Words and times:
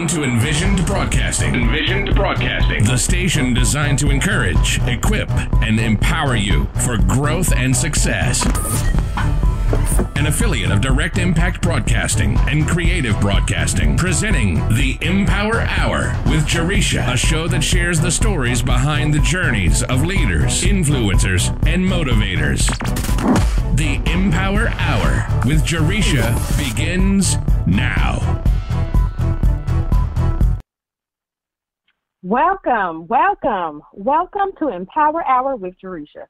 Welcome 0.00 0.22
to 0.22 0.24
Envisioned 0.24 0.86
Broadcasting. 0.86 1.54
Envisioned 1.54 2.14
Broadcasting, 2.14 2.84
the 2.84 2.96
station 2.96 3.52
designed 3.52 3.98
to 3.98 4.08
encourage, 4.08 4.80
equip, 4.88 5.28
and 5.62 5.78
empower 5.78 6.36
you 6.36 6.64
for 6.86 6.96
growth 6.96 7.52
and 7.52 7.76
success. 7.76 8.42
An 10.16 10.24
affiliate 10.24 10.70
of 10.70 10.80
Direct 10.80 11.18
Impact 11.18 11.60
Broadcasting 11.60 12.38
and 12.48 12.66
Creative 12.66 13.20
Broadcasting, 13.20 13.98
presenting 13.98 14.54
the 14.70 14.96
Empower 15.02 15.60
Hour 15.60 16.18
with 16.30 16.46
Jaresha, 16.46 17.12
a 17.12 17.16
show 17.18 17.46
that 17.48 17.62
shares 17.62 18.00
the 18.00 18.10
stories 18.10 18.62
behind 18.62 19.12
the 19.12 19.18
journeys 19.18 19.82
of 19.82 20.06
leaders, 20.06 20.64
influencers, 20.64 21.50
and 21.66 21.84
motivators. 21.84 22.66
The 23.76 24.00
Empower 24.10 24.68
Hour 24.68 25.26
with 25.44 25.62
Jaresha 25.62 26.32
begins 26.56 27.36
now. 27.66 28.42
Welcome, 32.22 33.06
welcome, 33.06 33.80
welcome 33.94 34.50
to 34.58 34.68
Empower 34.68 35.26
Hour 35.26 35.56
with 35.56 35.72
Jaresha. 35.82 36.26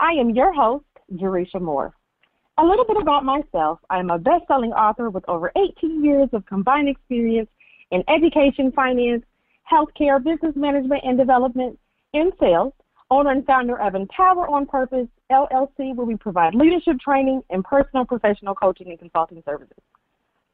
I 0.00 0.12
am 0.12 0.30
your 0.30 0.50
host, 0.50 0.86
Jaresha 1.12 1.60
Moore. 1.60 1.94
A 2.56 2.64
little 2.64 2.86
bit 2.86 2.96
about 2.96 3.22
myself. 3.22 3.78
I 3.90 3.98
am 3.98 4.08
a 4.08 4.16
best-selling 4.16 4.72
author 4.72 5.10
with 5.10 5.28
over 5.28 5.52
18 5.54 6.02
years 6.02 6.30
of 6.32 6.46
combined 6.46 6.88
experience 6.88 7.50
in 7.90 8.02
education, 8.08 8.72
finance, 8.72 9.24
healthcare, 9.70 10.24
business 10.24 10.56
management 10.56 11.02
and 11.04 11.18
development, 11.18 11.78
and 12.14 12.32
sales. 12.40 12.72
Owner 13.10 13.32
and 13.32 13.44
founder 13.44 13.78
of 13.78 13.94
Empower 13.94 14.48
on 14.48 14.64
Purpose 14.64 15.06
LLC, 15.30 15.94
where 15.94 16.06
we 16.06 16.16
provide 16.16 16.54
leadership 16.54 16.98
training 16.98 17.42
and 17.50 17.62
personal 17.62 18.06
professional 18.06 18.54
coaching 18.54 18.88
and 18.88 18.98
consulting 18.98 19.42
services. 19.44 19.82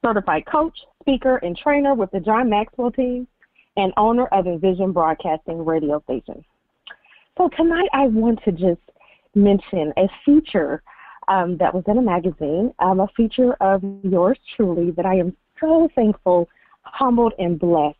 Certified 0.05 0.45
coach, 0.45 0.77
speaker, 1.01 1.37
and 1.37 1.57
trainer 1.57 1.95
with 1.95 2.11
the 2.11 2.19
John 2.19 2.51
Maxwell 2.51 2.91
team 2.91 3.29
and 3.77 3.93
owner 3.97 4.27
of 4.27 4.47
Envision 4.47 4.93
Broadcasting 4.93 5.65
radio 5.65 6.03
station. 6.03 6.45
So 7.39 7.48
tonight 7.56 7.89
I 7.92 8.06
want 8.09 8.41
to 8.45 8.53
just 8.53 8.81
mention 9.34 9.92
a 9.97 10.09
feature 10.25 10.83
um, 11.28 11.56
that 11.59 11.75
was 11.75 11.84
in 11.87 11.98
a 11.98 12.03
magazine, 12.03 12.73
um, 12.78 13.00
a 13.00 13.09
feature 13.17 13.55
of 13.61 13.83
yours 14.03 14.39
truly 14.56 14.91
that 14.93 15.06
I 15.06 15.15
am 15.15 15.37
so 15.61 15.89
thankful, 15.95 16.48
humbled, 16.83 17.33
and 17.39 17.59
blessed. 17.59 17.97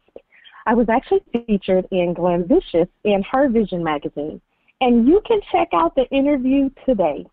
I 0.67 0.75
was 0.75 0.89
actually 0.89 1.23
featured 1.47 1.87
in 1.91 2.15
Glambitious 2.15 2.89
in 3.05 3.23
Her 3.31 3.49
Vision 3.49 3.83
magazine, 3.83 4.41
and 4.81 5.07
you 5.07 5.23
can 5.27 5.41
check 5.51 5.69
out 5.73 5.95
the 5.95 6.07
interview 6.11 6.71
today. 6.87 7.25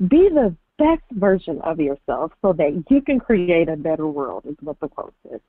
Be 0.00 0.28
the 0.28 0.54
best 0.78 1.02
version 1.12 1.60
of 1.62 1.78
yourself 1.78 2.32
so 2.42 2.52
that 2.54 2.84
you 2.90 3.00
can 3.00 3.20
create 3.20 3.68
a 3.68 3.76
better 3.76 4.06
world, 4.06 4.44
is 4.46 4.56
what 4.60 4.80
the 4.80 4.88
quote 4.88 5.14
says. 5.28 5.40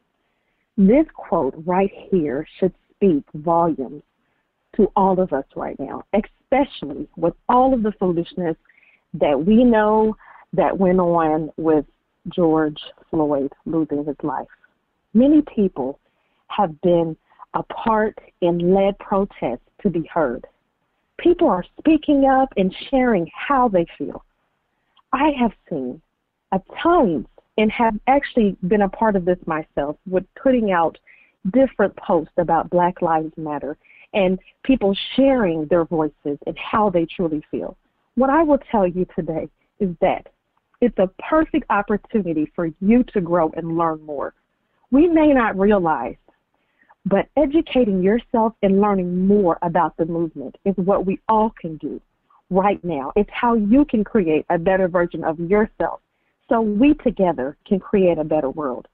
This 0.77 1.05
quote 1.15 1.55
right 1.65 1.91
here 2.11 2.45
should 2.59 2.73
speak 2.95 3.23
volumes 3.33 4.03
to 4.75 4.91
all 4.95 5.19
of 5.19 5.31
us 5.33 5.45
right 5.55 5.79
now, 5.79 6.03
especially 6.13 7.07
with 7.15 7.33
all 7.47 7.73
of 7.73 7.81
the 7.81 7.93
foolishness 7.93 8.57
that 9.13 9.45
we 9.45 9.63
know 9.63 10.15
that 10.53 10.77
went 10.77 10.99
on 10.99 11.49
with 11.57 11.85
George 12.33 12.79
Floyd 13.09 13.51
losing 13.65 14.03
his 14.05 14.17
life. 14.21 14.47
Many 15.13 15.41
people 15.43 15.99
have 16.47 16.79
been 16.81 17.15
a 17.55 17.63
part 17.63 18.17
in 18.41 18.73
led 18.73 18.97
protests 18.99 19.67
to 19.81 19.89
be 19.89 20.09
heard. 20.13 20.45
People 21.17 21.47
are 21.47 21.65
speaking 21.79 22.25
up 22.25 22.53
and 22.57 22.75
sharing 22.89 23.29
how 23.33 23.69
they 23.69 23.85
feel. 23.97 24.23
I 25.13 25.31
have 25.39 25.53
seen 25.69 26.01
at 26.51 26.61
times 26.81 27.25
and 27.57 27.71
have 27.71 27.95
actually 28.07 28.57
been 28.67 28.81
a 28.81 28.89
part 28.89 29.15
of 29.15 29.23
this 29.23 29.39
myself 29.45 29.95
with 30.05 30.25
putting 30.41 30.71
out 30.71 30.97
different 31.53 31.95
posts 31.95 32.33
about 32.37 32.69
Black 32.69 33.01
Lives 33.01 33.31
Matter 33.37 33.77
and 34.13 34.37
people 34.63 34.95
sharing 35.15 35.65
their 35.67 35.85
voices 35.85 36.37
and 36.45 36.57
how 36.57 36.89
they 36.89 37.05
truly 37.05 37.41
feel. 37.49 37.77
What 38.15 38.29
I 38.29 38.43
will 38.43 38.59
tell 38.71 38.87
you 38.87 39.05
today 39.15 39.47
is 39.79 39.89
that 40.01 40.27
it's 40.81 40.97
a 40.97 41.09
perfect 41.29 41.65
opportunity 41.69 42.51
for 42.55 42.69
you 42.81 43.03
to 43.13 43.21
grow 43.21 43.51
and 43.55 43.77
learn 43.77 44.01
more. 44.05 44.33
We 44.91 45.07
may 45.07 45.33
not 45.33 45.57
realize 45.57 46.15
but 47.05 47.27
educating 47.37 48.01
yourself 48.01 48.53
and 48.63 48.81
learning 48.81 49.27
more 49.27 49.57
about 49.61 49.95
the 49.97 50.05
movement 50.05 50.57
is 50.65 50.75
what 50.77 51.05
we 51.05 51.19
all 51.29 51.51
can 51.61 51.77
do 51.77 52.01
right 52.49 52.83
now. 52.83 53.11
It's 53.15 53.29
how 53.31 53.53
you 53.53 53.85
can 53.85 54.03
create 54.03 54.45
a 54.49 54.57
better 54.57 54.87
version 54.87 55.23
of 55.23 55.39
yourself 55.39 56.01
so 56.49 56.61
we 56.61 56.93
together 56.95 57.57
can 57.67 57.79
create 57.79 58.17
a 58.17 58.23
better 58.23 58.49
world. 58.49 58.87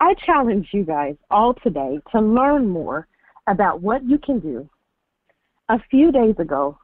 I 0.00 0.14
challenge 0.14 0.68
you 0.72 0.84
guys 0.84 1.16
all 1.30 1.54
today 1.54 2.00
to 2.12 2.20
learn 2.20 2.68
more 2.68 3.08
about 3.48 3.80
what 3.80 4.04
you 4.04 4.18
can 4.18 4.38
do. 4.38 4.68
A 5.68 5.80
few 5.90 6.12
days 6.12 6.36
ago, 6.38 6.78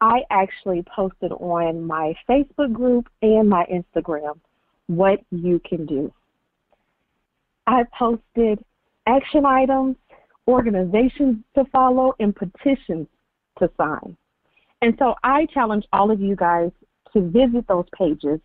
I 0.00 0.22
actually 0.30 0.84
posted 0.94 1.30
on 1.30 1.86
my 1.86 2.14
Facebook 2.28 2.72
group 2.72 3.08
and 3.22 3.48
my 3.48 3.64
Instagram 3.72 4.38
what 4.88 5.20
you 5.30 5.60
can 5.60 5.86
do. 5.86 6.12
I 7.68 7.84
posted 7.96 8.64
action 9.06 9.44
items, 9.44 9.96
organizations 10.48 11.38
to 11.54 11.64
follow, 11.66 12.14
and 12.18 12.34
petitions 12.34 13.06
to 13.58 13.70
sign. 13.76 14.16
And 14.80 14.94
so 14.98 15.14
I 15.22 15.46
challenge 15.46 15.84
all 15.92 16.10
of 16.10 16.20
you 16.20 16.36
guys 16.36 16.70
to 17.12 17.20
visit 17.20 17.66
those 17.68 17.86
pages. 17.96 18.40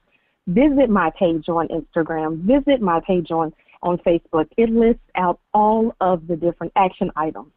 Visit 0.47 0.89
my 0.89 1.11
page 1.19 1.49
on 1.49 1.67
Instagram, 1.67 2.43
visit 2.43 2.81
my 2.81 3.01
page 3.05 3.31
on, 3.31 3.51
on 3.83 3.97
Facebook. 3.97 4.47
It 4.55 4.69
lists 4.69 5.03
out 5.15 5.41
all 5.53 5.93
of 5.99 6.25
the 6.27 6.37
different 6.37 6.71
action 6.77 7.11
items. 7.17 7.51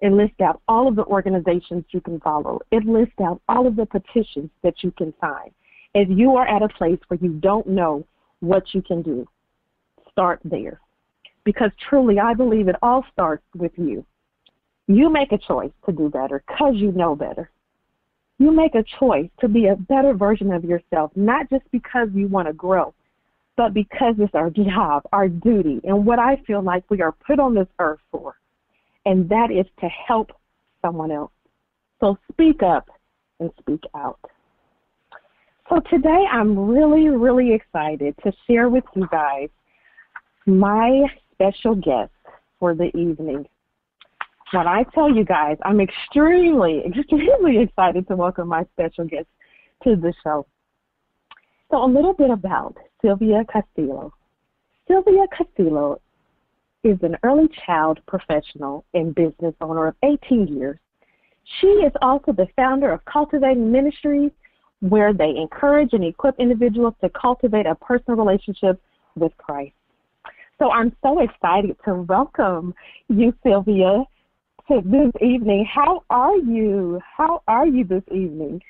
It 0.00 0.10
lists 0.10 0.40
out 0.40 0.62
all 0.66 0.88
of 0.88 0.96
the 0.96 1.04
organizations 1.04 1.84
you 1.90 2.00
can 2.00 2.20
follow. 2.20 2.60
It 2.70 2.86
lists 2.86 3.20
out 3.22 3.42
all 3.48 3.66
of 3.66 3.76
the 3.76 3.84
petitions 3.84 4.50
that 4.62 4.82
you 4.82 4.90
can 4.92 5.12
sign. 5.20 5.50
If 5.94 6.08
you 6.08 6.34
are 6.36 6.46
at 6.48 6.62
a 6.62 6.68
place 6.68 6.98
where 7.08 7.20
you 7.20 7.34
don't 7.40 7.66
know 7.66 8.06
what 8.40 8.72
you 8.72 8.80
can 8.80 9.02
do, 9.02 9.28
start 10.10 10.40
there 10.44 10.80
because 11.44 11.70
truly 11.88 12.18
I 12.18 12.34
believe 12.34 12.68
it 12.68 12.76
all 12.82 13.04
starts 13.12 13.44
with 13.54 13.72
you. 13.76 14.04
You 14.86 15.10
make 15.10 15.32
a 15.32 15.38
choice 15.38 15.72
to 15.86 15.92
do 15.92 16.08
better 16.08 16.42
because 16.46 16.74
you 16.76 16.92
know 16.92 17.14
better. 17.14 17.50
You 18.38 18.50
make 18.50 18.74
a 18.74 18.84
choice 18.98 19.30
to 19.40 19.48
be 19.48 19.66
a 19.66 19.76
better 19.76 20.12
version 20.12 20.52
of 20.52 20.64
yourself, 20.64 21.12
not 21.14 21.48
just 21.50 21.64
because 21.70 22.08
you 22.12 22.26
want 22.26 22.48
to 22.48 22.52
grow, 22.52 22.92
but 23.56 23.72
because 23.72 24.16
it's 24.18 24.34
our 24.34 24.50
job, 24.50 25.04
our 25.12 25.28
duty, 25.28 25.80
and 25.84 26.04
what 26.04 26.18
I 26.18 26.36
feel 26.46 26.60
like 26.60 26.84
we 26.90 27.00
are 27.00 27.12
put 27.12 27.38
on 27.38 27.54
this 27.54 27.68
earth 27.78 28.00
for, 28.10 28.36
and 29.06 29.28
that 29.28 29.50
is 29.50 29.66
to 29.80 29.88
help 29.88 30.32
someone 30.82 31.12
else. 31.12 31.30
So 32.00 32.18
speak 32.32 32.62
up 32.62 32.88
and 33.38 33.50
speak 33.60 33.84
out. 33.94 34.18
So 35.68 35.80
today 35.88 36.24
I'm 36.30 36.58
really, 36.58 37.08
really 37.08 37.54
excited 37.54 38.14
to 38.24 38.32
share 38.46 38.68
with 38.68 38.84
you 38.94 39.06
guys 39.10 39.48
my 40.46 41.04
special 41.34 41.74
guest 41.74 42.12
for 42.58 42.74
the 42.74 42.96
evening. 42.96 43.46
When 44.52 44.66
I 44.66 44.84
tell 44.94 45.14
you 45.14 45.24
guys, 45.24 45.56
I'm 45.64 45.80
extremely, 45.80 46.82
extremely 46.86 47.58
excited 47.62 48.06
to 48.08 48.16
welcome 48.16 48.48
my 48.48 48.64
special 48.72 49.04
guest 49.04 49.26
to 49.82 49.96
the 49.96 50.12
show. 50.22 50.46
So, 51.70 51.84
a 51.84 51.86
little 51.86 52.14
bit 52.14 52.30
about 52.30 52.76
Sylvia 53.02 53.44
Castillo. 53.52 54.12
Sylvia 54.86 55.24
Castillo 55.36 56.00
is 56.84 56.98
an 57.02 57.16
early 57.22 57.48
child 57.66 57.98
professional 58.06 58.84
and 58.94 59.14
business 59.14 59.54
owner 59.60 59.88
of 59.88 59.94
18 60.02 60.46
years. 60.46 60.78
She 61.60 61.66
is 61.66 61.92
also 62.00 62.32
the 62.32 62.46
founder 62.56 62.92
of 62.92 63.04
Cultivating 63.06 63.72
Ministries, 63.72 64.30
where 64.80 65.12
they 65.12 65.34
encourage 65.36 65.92
and 65.92 66.04
equip 66.04 66.38
individuals 66.38 66.94
to 67.02 67.08
cultivate 67.10 67.66
a 67.66 67.74
personal 67.74 68.18
relationship 68.18 68.80
with 69.16 69.36
Christ. 69.38 69.74
So 70.58 70.70
I'm 70.70 70.94
so 71.02 71.20
excited 71.20 71.76
to 71.84 71.94
welcome 71.94 72.74
you, 73.08 73.34
Sylvia, 73.42 74.04
to 74.68 74.80
this 74.84 75.10
evening. 75.20 75.66
How 75.72 76.04
are 76.10 76.36
you? 76.36 77.00
How 77.16 77.42
are 77.48 77.66
you 77.66 77.84
this 77.84 78.04
evening? 78.08 78.62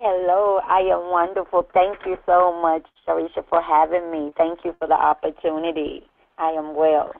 Hello, 0.00 0.60
I 0.68 0.80
am 0.80 1.10
wonderful. 1.10 1.68
Thank 1.72 1.98
you 2.06 2.16
so 2.26 2.60
much, 2.60 2.84
Sharisha, 3.06 3.48
for 3.48 3.62
having 3.62 4.10
me. 4.10 4.32
Thank 4.36 4.60
you 4.64 4.74
for 4.78 4.86
the 4.86 4.94
opportunity. 4.94 6.02
I 6.38 6.50
am 6.50 6.74
well. 6.74 7.12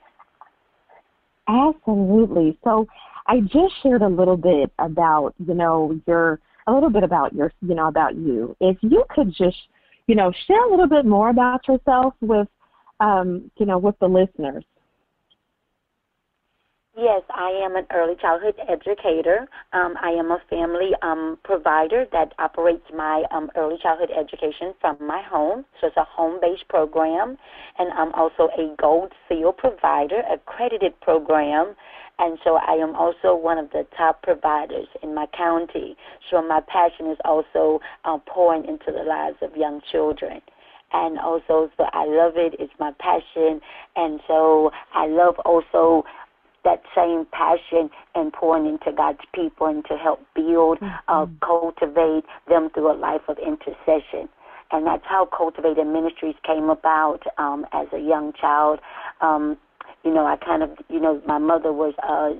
Absolutely. 1.47 2.57
So 2.63 2.85
I 3.27 3.41
just 3.41 3.73
shared 3.81 4.01
a 4.01 4.07
little 4.07 4.37
bit 4.37 4.71
about, 4.79 5.33
you 5.45 5.53
know, 5.53 5.99
your 6.05 6.39
a 6.67 6.73
little 6.73 6.89
bit 6.89 7.03
about 7.03 7.33
your, 7.33 7.51
you 7.61 7.75
know, 7.75 7.87
about 7.87 8.15
you. 8.15 8.55
If 8.59 8.77
you 8.81 9.03
could 9.09 9.33
just, 9.33 9.57
you 10.07 10.15
know, 10.15 10.31
share 10.47 10.65
a 10.65 10.69
little 10.69 10.87
bit 10.87 11.05
more 11.05 11.29
about 11.29 11.67
yourself 11.67 12.13
with, 12.21 12.47
um, 12.99 13.51
you 13.57 13.65
know, 13.65 13.77
with 13.77 13.97
the 13.99 14.07
listeners. 14.07 14.63
Yes, 16.97 17.21
I 17.33 17.51
am 17.63 17.77
an 17.77 17.85
early 17.93 18.15
childhood 18.19 18.55
educator. 18.67 19.47
Um, 19.71 19.95
I 20.01 20.09
am 20.09 20.31
a 20.31 20.41
family 20.49 20.91
um, 21.01 21.37
provider 21.45 22.05
that 22.11 22.33
operates 22.39 22.83
my 22.93 23.23
um, 23.31 23.49
early 23.55 23.77
childhood 23.81 24.09
education 24.11 24.73
from 24.81 24.97
my 24.99 25.21
home. 25.21 25.63
So 25.79 25.87
it's 25.87 25.95
a 25.95 26.03
home 26.03 26.39
based 26.41 26.67
program. 26.67 27.37
And 27.77 27.93
I'm 27.93 28.13
also 28.15 28.49
a 28.57 28.75
Gold 28.77 29.13
Seal 29.29 29.53
provider, 29.53 30.23
accredited 30.29 30.99
program. 30.99 31.73
And 32.17 32.37
so 32.43 32.57
I 32.57 32.73
am 32.73 32.97
also 32.97 33.33
one 33.33 33.57
of 33.57 33.71
the 33.71 33.87
top 33.95 34.21
providers 34.21 34.87
in 35.01 35.15
my 35.15 35.27
county. 35.27 35.95
So 36.29 36.41
my 36.41 36.59
passion 36.67 37.09
is 37.09 37.17
also 37.23 37.79
uh, 38.03 38.17
pouring 38.27 38.65
into 38.65 38.91
the 38.91 39.03
lives 39.07 39.37
of 39.41 39.55
young 39.55 39.79
children 39.89 40.41
and 40.93 41.19
also 41.19 41.69
so 41.77 41.85
I 41.93 42.05
love 42.05 42.33
it. 42.35 42.55
It's 42.59 42.73
my 42.79 42.91
passion, 42.99 43.61
and 43.95 44.19
so 44.27 44.71
I 44.93 45.07
love 45.07 45.35
also 45.45 46.03
that 46.63 46.81
same 46.95 47.25
passion 47.31 47.89
and 48.15 48.33
pouring 48.33 48.65
into 48.65 48.91
God's 48.95 49.19
people 49.33 49.67
and 49.67 49.83
to 49.85 49.95
help 49.95 50.19
build, 50.35 50.79
uh, 50.81 50.85
mm-hmm. 50.85 51.07
uh, 51.07 51.25
cultivate 51.45 52.25
them 52.47 52.69
through 52.73 52.91
a 52.91 52.97
life 52.97 53.21
of 53.27 53.37
intercession. 53.37 54.27
And 54.71 54.85
that's 54.85 55.05
how 55.05 55.25
Cultivated 55.25 55.87
Ministries 55.87 56.35
came 56.45 56.69
about 56.69 57.21
um, 57.37 57.65
as 57.73 57.87
a 57.91 57.99
young 57.99 58.33
child. 58.33 58.79
Um, 59.21 59.57
you 60.03 60.13
know, 60.13 60.25
I 60.25 60.35
kind 60.37 60.61
of, 60.61 60.71
you 60.89 60.99
know, 60.99 61.21
my 61.25 61.39
mother 61.39 61.73
was 61.73 61.93
uh, 62.03 62.39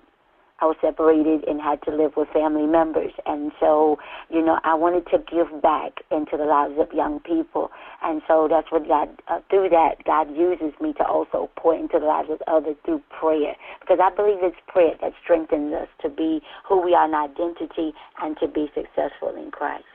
I 0.62 0.66
was 0.66 0.76
separated 0.82 1.48
and 1.48 1.62
had 1.62 1.82
to 1.84 1.92
live 1.92 2.14
with 2.18 2.30
family 2.30 2.68
members. 2.68 3.12
And 3.26 3.52
so, 3.60 3.98
you 4.30 4.44
know, 4.44 4.60
I 4.64 4.74
wanted 4.76 5.06
to 5.12 5.18
give 5.20 5.62
back 5.62 6.04
into 6.12 6.38
the 6.38 6.46
lives 6.46 6.76
of 6.78 6.92
young 6.94 7.20
people. 7.20 7.72
And 8.04 8.22
so 8.28 8.48
that's 8.50 8.72
what 8.72 8.88
God, 8.88 9.10
uh, 9.28 9.40
through 9.50 9.70
that, 9.70 10.04
God 10.06 10.36
uses 10.36 10.74
me 10.82 10.94
to 10.94 11.06
also 11.06 11.50
pour 11.56 11.76
into 11.76 12.00
the 12.00 12.06
lives 12.06 12.30
of 12.30 12.42
others 12.48 12.76
through 12.86 13.02
prayer. 13.20 13.56
Because 13.80 14.00
I 14.02 14.14
believe 14.14 14.40
it's 14.42 14.58
prayer 14.68 14.96
that 15.02 15.14
strengthens 15.24 15.74
us 15.74 15.88
to 16.02 16.10
be 16.10 16.42
who 16.68 16.82
we 16.82 16.94
are 16.94 17.08
in 17.08 17.14
identity 17.14 17.94
and 18.22 18.38
to 18.40 18.48
be 18.48 18.72
successful 18.76 19.36
in 19.36 19.52
Christ. 19.52 19.86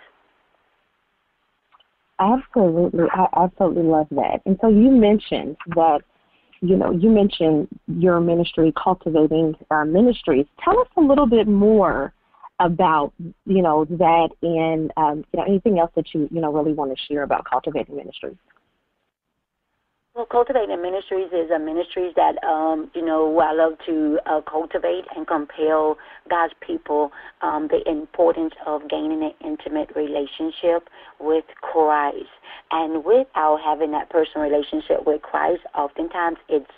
Absolutely. 2.21 3.05
I 3.13 3.27
absolutely 3.37 3.83
love 3.83 4.07
that. 4.13 4.41
And 4.47 4.57
so 4.61 4.69
you 4.69 4.91
mentioned 4.91 5.57
that 5.75 6.03
you 6.61 6.77
know, 6.77 6.91
you 6.91 7.11
mentioned 7.11 7.69
your 7.87 8.21
ministry, 8.21 8.73
cultivating 8.83 9.55
uh, 9.71 9.85
ministries. 9.85 10.47
Tell 10.65 10.79
us 10.81 10.89
a 10.97 11.01
little 11.01 11.27
bit 11.27 11.47
more 11.47 12.13
about, 12.61 13.13
you 13.47 13.63
know, 13.63 13.85
that 13.87 14.29
and 14.43 14.93
um, 14.97 15.25
you 15.33 15.41
know 15.41 15.45
anything 15.45 15.79
else 15.79 15.91
that 15.97 16.07
you 16.15 16.29
you 16.31 16.41
know 16.41 16.53
really 16.53 16.73
want 16.73 16.97
to 16.97 17.05
share 17.07 17.23
about 17.23 17.45
cultivating 17.45 17.97
ministries. 17.97 18.37
Well, 20.15 20.27
Cultivating 20.27 20.81
Ministries 20.81 21.33
is 21.33 21.51
a 21.51 21.59
ministry 21.59 22.13
that, 22.15 22.39
um, 22.45 22.89
you 22.95 23.05
know, 23.05 23.37
I 23.41 23.53
love 23.53 23.73
to 23.87 24.21
uh, 24.27 24.43
cultivate 24.49 25.07
and 25.17 25.27
compel 25.27 25.99
God's 26.31 26.53
people 26.61 27.11
um, 27.43 27.67
the 27.67 27.83
importance 27.91 28.55
of 28.65 28.89
gaining 28.89 29.25
an 29.25 29.33
intimate 29.45 29.91
relationship 29.97 30.89
with 31.19 31.45
Christ. 31.61 32.31
And 32.71 33.05
without 33.05 33.59
having 33.65 33.91
that 33.91 34.09
personal 34.09 34.49
relationship 34.49 35.05
with 35.05 35.21
Christ, 35.23 35.63
oftentimes 35.75 36.37
it's 36.49 36.71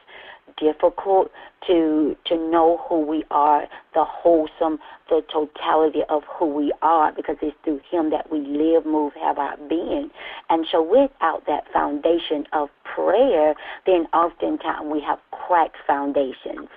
difficult 0.56 1.30
to 1.66 2.16
to 2.26 2.36
know 2.36 2.84
who 2.88 3.00
we 3.00 3.24
are, 3.30 3.62
the 3.94 4.04
wholesome, 4.04 4.78
the 5.08 5.22
totality 5.32 6.02
of 6.08 6.22
who 6.28 6.46
we 6.46 6.72
are, 6.82 7.12
because 7.12 7.36
it's 7.42 7.56
through 7.64 7.80
Him 7.90 8.10
that 8.10 8.30
we 8.30 8.40
live, 8.40 8.86
move, 8.86 9.12
have 9.20 9.38
our 9.38 9.56
being. 9.68 10.10
And 10.50 10.66
so, 10.70 10.82
without 10.82 11.44
that 11.46 11.64
foundation 11.72 12.46
of 12.52 12.68
prayer, 12.84 13.54
then 13.86 14.06
oftentimes 14.12 14.90
we 14.90 15.00
have 15.02 15.18
cracked 15.30 15.76
foundations, 15.86 16.68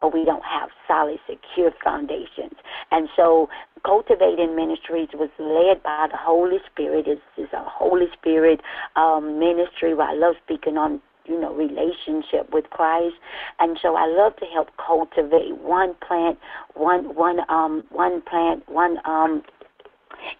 or 0.00 0.10
we 0.10 0.24
don't 0.24 0.44
have 0.44 0.70
solid, 0.86 1.18
secure 1.28 1.72
foundations. 1.82 2.54
And 2.90 3.08
so, 3.16 3.48
cultivating 3.84 4.56
ministries 4.56 5.08
was 5.14 5.30
led 5.38 5.82
by 5.82 6.08
the 6.10 6.16
Holy 6.16 6.58
Spirit. 6.70 7.06
It's, 7.06 7.20
it's 7.36 7.52
a 7.52 7.64
Holy 7.64 8.06
Spirit 8.12 8.60
um, 8.96 9.38
ministry 9.38 9.94
where 9.94 10.08
I 10.08 10.14
love 10.14 10.34
speaking 10.44 10.76
on 10.76 11.00
you 11.28 11.40
know, 11.40 11.54
relationship 11.54 12.52
with 12.52 12.70
Christ. 12.70 13.16
And 13.58 13.78
so 13.80 13.96
I 13.96 14.06
love 14.06 14.36
to 14.36 14.46
help 14.46 14.68
cultivate 14.84 15.58
one 15.58 15.94
plant, 16.06 16.38
one 16.74 17.14
one 17.14 17.40
um 17.48 17.84
one 17.90 18.22
plant, 18.22 18.68
one 18.68 18.98
um 19.04 19.42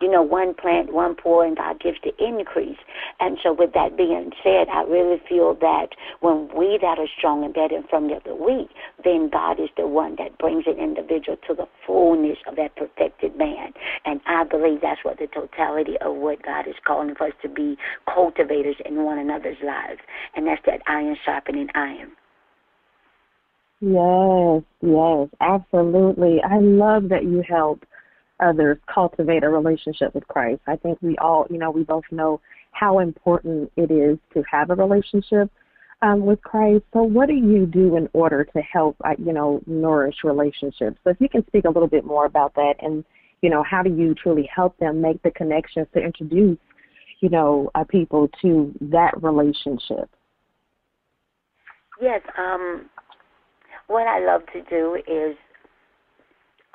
you 0.01 0.11
know, 0.11 0.23
one 0.23 0.55
plant, 0.55 0.93
one 0.93 1.15
pour, 1.15 1.45
and 1.45 1.57
God 1.57 1.81
gives 1.81 1.99
the 2.03 2.13
increase. 2.23 2.79
And 3.21 3.39
so, 3.43 3.53
with 3.53 3.73
that 3.75 3.97
being 3.97 4.33
said, 4.43 4.69
I 4.69 4.83
really 4.83 5.21
feel 5.29 5.55
that 5.61 5.89
when 6.21 6.49
we 6.57 6.79
that 6.81 6.99
are 6.99 7.09
strong 7.19 7.45
and 7.45 7.55
better 7.55 7.83
from 7.89 8.09
the 8.09 8.17
other, 8.17 8.35
weak, 8.35 8.69
then 9.05 9.31
God 9.31 9.61
is 9.61 9.71
the 9.77 9.87
one 9.87 10.17
that 10.19 10.39
brings 10.39 10.65
an 10.67 10.79
individual 10.79 11.37
to 11.49 11.55
the 11.55 11.69
fullness 11.87 12.39
of 12.47 12.57
that 12.57 12.77
perfected 12.77 13.37
man. 13.37 13.73
And 14.05 14.21
I 14.27 14.45
believe 14.45 14.81
that's 14.81 15.05
what 15.05 15.19
the 15.19 15.27
totality 15.27 15.97
of 16.01 16.17
what 16.17 16.43
God 16.43 16.69
is 16.69 16.75
calling 16.87 17.15
for 17.15 17.29
us 17.29 17.35
to 17.43 17.49
be 17.49 17.77
cultivators 18.13 18.77
in 18.85 19.05
one 19.05 19.19
another's 19.19 19.59
lives. 19.65 20.01
And 20.35 20.47
that's 20.47 20.63
that 20.67 20.83
iron 20.87 21.17
sharpening 21.25 21.69
iron. 21.75 22.13
Yes, 23.81 24.63
yes, 24.81 25.29
absolutely. 25.41 26.41
I 26.43 26.59
love 26.59 27.11
that 27.11 27.25
you 27.25 27.43
help 27.47 27.85
others 28.41 28.79
cultivate 28.93 29.45
a 29.45 29.49
relationship 29.49 30.15
with 30.15 30.27
Christ. 30.29 30.61
I 30.67 30.77
think 30.77 30.99
we 31.03 31.17
all, 31.19 31.47
you 31.51 31.59
know, 31.59 31.71
we 31.71 31.85
both 31.85 32.05
know 32.11 32.41
how 32.73 32.99
important 32.99 33.73
it 33.77 33.91
is 33.91 34.19
to 34.35 34.43
have 34.51 34.71
a 34.71 34.75
relationship 34.75 35.51
um, 36.03 36.27
with 36.27 36.43
Christ. 36.43 36.85
So, 36.93 37.03
what 37.03 37.29
do 37.29 37.35
you 37.35 37.67
do 37.67 37.97
in 37.97 38.09
order 38.13 38.45
to 38.45 38.61
help, 38.61 38.97
uh, 39.05 39.15
you 39.19 39.33
know, 39.33 39.63
nourish 39.67 40.17
relationships? 40.25 40.99
So, 41.05 41.11
if 41.11 41.17
you 41.21 41.29
can 41.29 41.47
speak 41.47 41.65
a 41.65 41.71
little 41.71 41.89
bit 41.89 42.05
more 42.05 42.27
about 42.27 42.55
that, 42.55 42.75
and 42.81 43.05
you 43.43 43.51
know, 43.51 43.63
how 43.63 43.83
do 43.83 43.91
you 43.91 44.15
truly 44.15 44.49
help 44.55 44.77
them 44.79 45.01
make 45.01 45.23
the 45.23 45.31
connections 45.31 45.87
to 45.95 46.01
introduce, 46.01 46.59
you 47.21 47.29
know, 47.29 47.71
uh, 47.75 47.85
people 47.85 48.29
to 48.43 48.73
that 48.81 49.23
relationship? 49.23 50.11
Yes. 52.01 52.21
Um, 52.37 52.91
what 53.87 54.07
I 54.07 54.25
love 54.25 54.43
to 54.53 54.63
do 54.69 54.97
is 55.07 55.37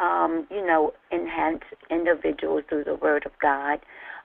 um, 0.01 0.48
you 0.50 0.65
know, 0.65 0.93
enhance 1.12 1.63
individuals 1.89 2.63
through 2.67 2.84
the 2.84 2.96
Word 2.96 3.25
of 3.25 3.31
God 3.41 3.79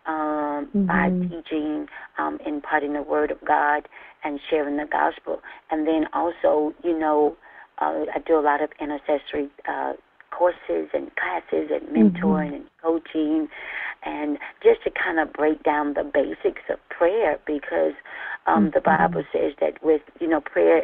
um, 0.06 0.68
mm-hmm. 0.74 0.86
by 0.86 1.10
teaching, 1.28 1.86
um, 2.18 2.38
imparting 2.46 2.94
the 2.94 3.02
Word 3.02 3.30
of 3.30 3.38
God, 3.46 3.88
and 4.24 4.40
sharing 4.48 4.76
the 4.76 4.86
gospel. 4.90 5.40
And 5.70 5.86
then 5.86 6.06
also, 6.12 6.74
you 6.82 6.98
know, 6.98 7.36
uh, 7.80 8.06
I 8.14 8.18
do 8.26 8.38
a 8.38 8.40
lot 8.40 8.62
of 8.62 8.70
intercessory 8.80 9.50
uh, 9.68 9.92
courses 10.36 10.88
and 10.92 11.10
classes 11.16 11.70
and 11.70 11.88
mentoring 11.88 12.52
mm-hmm. 12.52 12.54
and 12.54 12.64
coaching 12.82 13.48
and 14.04 14.38
just 14.62 14.82
to 14.84 14.90
kind 14.90 15.18
of 15.18 15.32
break 15.32 15.62
down 15.62 15.94
the 15.94 16.04
basics 16.04 16.62
of 16.70 16.78
prayer 16.90 17.38
because 17.46 17.94
um 18.46 18.64
mm-hmm. 18.64 18.70
the 18.74 18.80
bible 18.80 19.24
says 19.32 19.52
that 19.60 19.82
with 19.82 20.02
you 20.20 20.28
know 20.28 20.40
prayer 20.40 20.82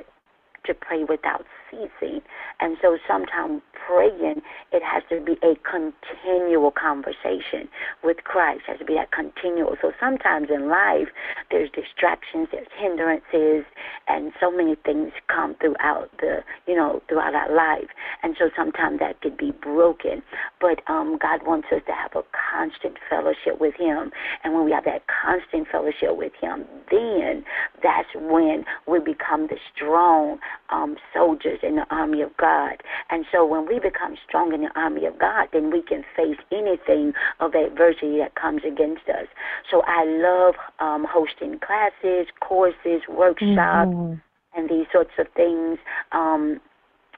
to 0.64 0.72
pray 0.72 1.04
without 1.04 1.44
ceasing. 1.72 2.20
And 2.60 2.76
so 2.80 2.98
sometimes 3.08 3.62
praying, 3.86 4.42
it 4.70 4.82
has 4.82 5.02
to 5.08 5.20
be 5.20 5.36
a 5.42 5.56
continual 5.66 6.70
conversation 6.70 7.68
with 8.04 8.18
Christ. 8.24 8.62
It 8.68 8.72
has 8.72 8.78
to 8.78 8.84
be 8.84 8.94
that 8.94 9.10
continual. 9.10 9.76
So 9.80 9.92
sometimes 9.98 10.48
in 10.52 10.68
life, 10.68 11.08
there's 11.50 11.70
distractions, 11.70 12.48
there's 12.52 12.68
hindrances, 12.78 13.64
and 14.06 14.32
so 14.38 14.50
many 14.50 14.76
things 14.84 15.12
come 15.28 15.56
throughout 15.60 16.10
the, 16.20 16.44
you 16.66 16.76
know, 16.76 17.02
throughout 17.08 17.34
our 17.34 17.54
life. 17.54 17.88
And 18.22 18.36
so 18.38 18.50
sometimes 18.56 19.00
that 19.00 19.20
could 19.20 19.36
be 19.36 19.50
broken. 19.50 20.22
But 20.60 20.80
um, 20.88 21.18
God 21.20 21.46
wants 21.46 21.68
us 21.72 21.82
to 21.86 21.92
have 21.92 22.12
a 22.14 22.22
constant 22.52 22.98
fellowship 23.10 23.60
with 23.60 23.74
Him. 23.74 24.12
And 24.44 24.54
when 24.54 24.64
we 24.64 24.72
have 24.72 24.84
that 24.84 25.02
constant 25.08 25.68
fellowship 25.68 26.16
with 26.16 26.32
Him, 26.40 26.64
then 26.90 27.44
that's 27.82 28.08
when 28.14 28.64
we 28.86 29.00
become 29.00 29.48
the 29.48 29.58
strong 29.74 30.38
um, 30.70 30.96
soldiers 31.12 31.58
in 31.62 31.76
the 31.76 31.86
army 31.90 32.22
of 32.22 32.36
God. 32.36 32.82
And 33.10 33.24
so 33.30 33.44
when 33.44 33.66
we 33.66 33.78
become 33.78 34.16
strong 34.26 34.52
in 34.52 34.62
the 34.62 34.70
army 34.74 35.06
of 35.06 35.18
God, 35.18 35.48
then 35.52 35.70
we 35.70 35.82
can 35.82 36.04
face 36.16 36.38
anything 36.50 37.12
of 37.40 37.54
adversity 37.54 38.18
that 38.18 38.34
comes 38.34 38.62
against 38.66 39.08
us. 39.08 39.26
So 39.70 39.82
I 39.86 40.04
love 40.04 40.54
um, 40.80 41.06
hosting 41.08 41.58
classes, 41.58 42.26
courses, 42.40 43.02
workshops, 43.08 43.90
mm-hmm. 43.90 44.14
and 44.54 44.68
these 44.68 44.86
sorts 44.92 45.12
of 45.18 45.26
things 45.34 45.78
um, 46.12 46.60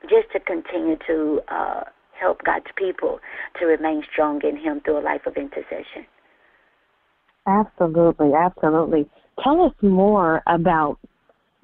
just 0.03 0.31
to 0.33 0.41
continue 0.41 0.97
to 1.07 1.41
uh, 1.49 1.85
help 2.19 2.43
God's 2.45 2.67
people 2.77 3.21
to 3.59 3.67
remain 3.67 4.03
strong 4.11 4.41
in 4.43 4.57
Him 4.57 4.81
through 4.85 4.99
a 4.99 5.05
life 5.05 5.27
of 5.27 5.37
intercession. 5.37 6.07
Absolutely, 7.47 8.33
absolutely. 8.33 9.07
Tell 9.43 9.63
us 9.65 9.75
more 9.83 10.43
about 10.47 10.99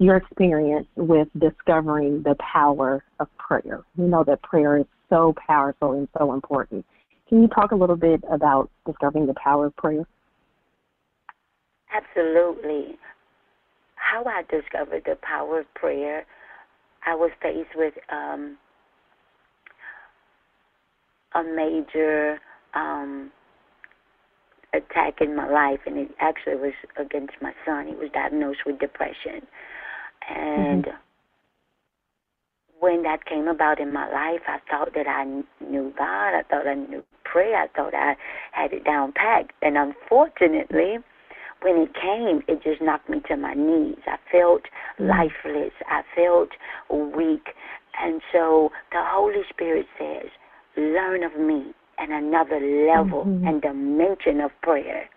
your 0.01 0.15
experience 0.15 0.87
with 0.95 1.27
discovering 1.39 2.23
the 2.23 2.35
power 2.39 3.03
of 3.19 3.27
prayer. 3.37 3.81
We 3.95 4.05
know 4.05 4.23
that 4.23 4.41
prayer 4.41 4.77
is 4.79 4.85
so 5.11 5.35
powerful 5.47 5.91
and 5.91 6.07
so 6.17 6.33
important. 6.33 6.83
Can 7.29 7.43
you 7.43 7.47
talk 7.47 7.71
a 7.71 7.75
little 7.75 7.95
bit 7.95 8.23
about 8.31 8.71
discovering 8.87 9.27
the 9.27 9.35
power 9.35 9.67
of 9.67 9.75
prayer? 9.75 10.03
Absolutely. 11.93 12.97
How 13.93 14.23
I 14.25 14.41
discovered 14.49 15.03
the 15.05 15.19
power 15.21 15.59
of 15.59 15.71
prayer, 15.75 16.25
I 17.05 17.13
was 17.13 17.29
faced 17.39 17.75
with 17.75 17.93
um, 18.11 18.57
a 21.35 21.43
major 21.43 22.39
um, 22.73 23.31
attack 24.73 25.21
in 25.21 25.35
my 25.35 25.47
life, 25.47 25.81
and 25.85 25.95
it 25.99 26.09
actually 26.19 26.55
was 26.55 26.73
against 26.97 27.33
my 27.39 27.53
son. 27.67 27.85
He 27.85 27.93
was 27.93 28.09
diagnosed 28.11 28.61
with 28.65 28.79
depression. 28.79 29.45
And 30.29 30.85
mm-hmm. 30.85 30.97
when 32.79 33.03
that 33.03 33.25
came 33.25 33.47
about 33.47 33.79
in 33.79 33.93
my 33.93 34.05
life, 34.11 34.41
I 34.47 34.59
thought 34.69 34.93
that 34.95 35.07
I 35.07 35.25
knew 35.63 35.93
God. 35.97 36.35
I 36.35 36.43
thought 36.49 36.67
I 36.67 36.75
knew 36.75 37.03
prayer. 37.23 37.55
I 37.63 37.67
thought 37.75 37.93
I 37.93 38.15
had 38.51 38.73
it 38.73 38.83
down 38.83 39.13
packed. 39.13 39.53
And 39.61 39.77
unfortunately, 39.77 40.97
when 41.61 41.77
it 41.77 41.93
came, 41.93 42.41
it 42.47 42.63
just 42.63 42.81
knocked 42.81 43.09
me 43.09 43.21
to 43.27 43.37
my 43.37 43.53
knees. 43.53 43.99
I 44.07 44.17
felt 44.31 44.63
mm-hmm. 44.99 45.07
lifeless. 45.07 45.73
I 45.87 46.01
felt 46.15 46.49
weak. 46.89 47.49
And 48.01 48.21
so 48.31 48.71
the 48.91 49.01
Holy 49.03 49.43
Spirit 49.49 49.85
says, 49.97 50.29
learn 50.77 51.23
of 51.23 51.37
me 51.39 51.73
and 51.97 52.11
another 52.11 52.59
level 52.59 53.25
mm-hmm. 53.25 53.47
and 53.47 53.61
dimension 53.61 54.41
of 54.41 54.51
prayer. 54.63 55.09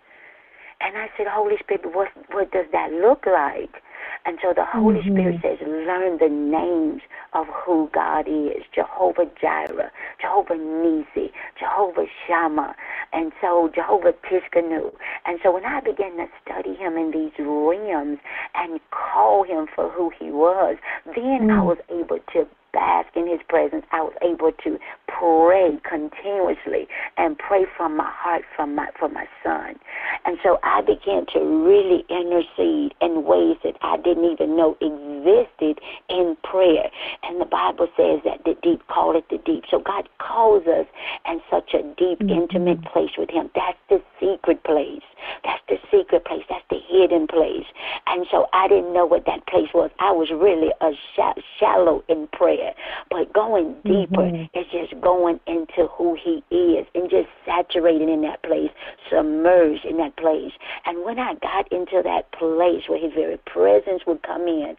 And 0.81 0.97
I 0.97 1.07
said, 1.17 1.25
Holy 1.29 1.55
Spirit, 1.59 1.95
what 1.95 2.09
what 2.31 2.51
does 2.51 2.65
that 2.71 2.91
look 2.91 3.25
like? 3.25 3.81
And 4.25 4.39
so 4.41 4.53
the 4.55 4.65
Holy 4.65 4.99
mm-hmm. 4.99 5.13
Spirit 5.13 5.41
says, 5.41 5.59
learn 5.67 6.17
the 6.17 6.29
names 6.29 7.01
of 7.33 7.45
who 7.47 7.89
God 7.93 8.27
is 8.27 8.63
Jehovah 8.73 9.29
Jireh, 9.39 9.91
Jehovah 10.19 10.57
Nisi, 10.57 11.31
Jehovah 11.59 12.05
Shammah, 12.25 12.75
and 13.13 13.31
so 13.39 13.69
Jehovah 13.73 14.13
Tsidkenu. 14.25 14.91
And 15.25 15.39
so 15.43 15.51
when 15.51 15.65
I 15.65 15.79
began 15.79 16.17
to 16.17 16.27
study 16.43 16.75
him 16.75 16.97
in 16.97 17.11
these 17.11 17.33
realms 17.37 18.19
and 18.55 18.79
call 18.91 19.43
him 19.43 19.67
for 19.73 19.89
who 19.89 20.11
he 20.17 20.31
was, 20.31 20.77
then 21.05 21.47
mm. 21.47 21.59
I 21.59 21.61
was 21.61 21.77
able 21.89 22.19
to 22.33 22.47
bask 22.75 23.07
in 23.15 23.25
his 23.25 23.39
presence, 23.47 23.85
I 23.91 24.01
was 24.03 24.13
able 24.21 24.51
to 24.51 24.77
pray 25.07 25.79
continuously 25.87 26.87
and 27.15 27.39
pray 27.39 27.63
from 27.77 27.95
my 27.95 28.11
heart 28.11 28.43
from 28.55 28.75
my 28.75 28.89
for 28.99 29.07
my 29.07 29.25
son. 29.43 29.79
And 30.25 30.37
so 30.43 30.59
I 30.63 30.81
began 30.81 31.25
to 31.33 31.39
really 31.39 32.03
intercede 32.09 32.93
in 32.99 33.23
ways 33.23 33.55
that 33.63 33.77
I 33.81 33.95
didn't 33.97 34.25
even 34.25 34.57
know 34.57 34.75
existed 34.83 35.79
in 36.09 36.35
prayer. 36.43 36.91
And 37.23 37.39
the 37.39 37.45
Bible 37.45 37.87
says 37.95 38.19
that 38.25 38.43
the 38.43 38.55
deep 38.61 38.85
call 38.87 39.15
it 39.15 39.25
the 39.29 39.37
deep. 39.37 39.63
So 39.71 39.79
God 39.79 40.09
calls 40.19 40.67
us 40.67 40.87
in 41.25 41.39
such 41.49 41.73
a 41.73 41.81
deep, 41.95 42.19
mm-hmm. 42.19 42.29
intimate 42.29 42.83
place 42.83 43.11
with 43.17 43.29
him. 43.29 43.49
That's 43.55 43.79
the 43.89 44.03
secret 44.19 44.63
place. 44.63 45.05
That's 45.43 45.63
the 45.69 45.77
secret 45.91 46.25
place. 46.25 46.43
That's 46.49 46.65
the 46.69 46.79
hidden 46.89 47.27
place. 47.27 47.65
And 48.07 48.25
so 48.29 48.47
I 48.53 48.67
didn't 48.67 48.93
know 48.93 49.05
what 49.05 49.25
that 49.25 49.47
place 49.47 49.69
was. 49.73 49.91
I 49.99 50.11
was 50.11 50.29
really 50.31 50.71
a 50.81 50.91
sh- 51.15 51.41
shallow 51.59 52.03
in 52.09 52.27
prayer. 52.27 52.64
But 53.09 53.33
going 53.33 53.75
deeper 53.83 54.21
mm-hmm. 54.21 54.57
is 54.57 54.65
just 54.71 54.99
going 55.01 55.39
into 55.47 55.87
who 55.91 56.15
He 56.21 56.43
is 56.53 56.87
and 56.95 57.09
just 57.09 57.27
saturating 57.45 58.09
in 58.09 58.21
that 58.21 58.43
place, 58.43 58.71
submerged 59.09 59.85
in 59.85 59.97
that 59.97 60.15
place. 60.17 60.53
And 60.85 61.03
when 61.03 61.19
I 61.19 61.35
got 61.35 61.71
into 61.71 62.01
that 62.03 62.31
place 62.31 62.83
where 62.87 62.99
His 62.99 63.13
very 63.13 63.37
presence 63.45 64.03
would 64.07 64.23
come 64.23 64.47
in, 64.47 64.75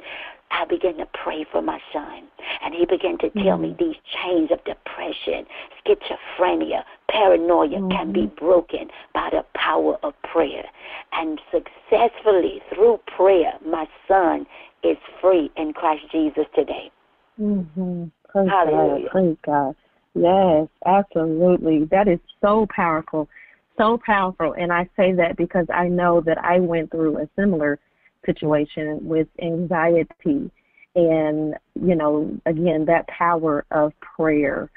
I 0.51 0.65
began 0.65 0.97
to 0.99 1.07
pray 1.07 1.45
for 1.51 1.61
my 1.61 1.81
son. 1.93 2.23
And 2.63 2.75
he 2.75 2.87
began 2.87 3.19
to 3.19 3.31
tell 3.31 3.59
mm-hmm. 3.59 3.63
me 3.63 3.77
these 3.79 3.97
chains 4.23 4.51
of 4.51 4.63
depression, 4.65 5.47
schizophrenia, 5.85 6.85
paranoia 7.11 7.79
mm-hmm. 7.79 7.91
can 7.91 8.13
be 8.13 8.23
mm-hmm. 8.23 8.45
broken 8.45 8.89
by 9.13 9.31
the 9.31 9.45
power 9.55 9.99
of 10.03 10.15
prayer. 10.23 10.65
And 11.13 11.41
successfully, 11.51 12.63
through 12.73 13.01
prayer, 13.17 13.55
my 13.65 13.87
son 14.07 14.47
is 14.83 14.97
free 15.21 15.51
in 15.57 15.73
Christ 15.73 16.05
Jesus 16.13 16.47
today. 16.55 16.91
Mm-hmm. 17.41 18.05
Praise 18.29 18.49
Hallelujah. 18.49 19.03
God. 19.03 19.11
Praise 19.11 19.37
God. 19.45 19.77
Yes, 20.15 20.69
absolutely. 20.87 21.85
That 21.91 22.09
is 22.09 22.19
so 22.41 22.67
powerful. 22.75 23.29
So 23.77 23.99
powerful. 24.05 24.55
And 24.59 24.73
I 24.73 24.89
say 24.97 25.13
that 25.13 25.37
because 25.37 25.67
I 25.73 25.89
know 25.89 26.23
that 26.23 26.39
I 26.43 26.59
went 26.61 26.91
through 26.91 27.19
a 27.19 27.29
similar 27.37 27.79
situation 28.25 29.01
with 29.03 29.29
anxiety 29.43 30.51
and, 30.95 31.55
you 31.75 31.95
know, 31.95 32.35
again, 32.47 32.87
that 32.87 33.07
power 33.09 33.67
of 33.71 33.93
prayer. 34.01 34.71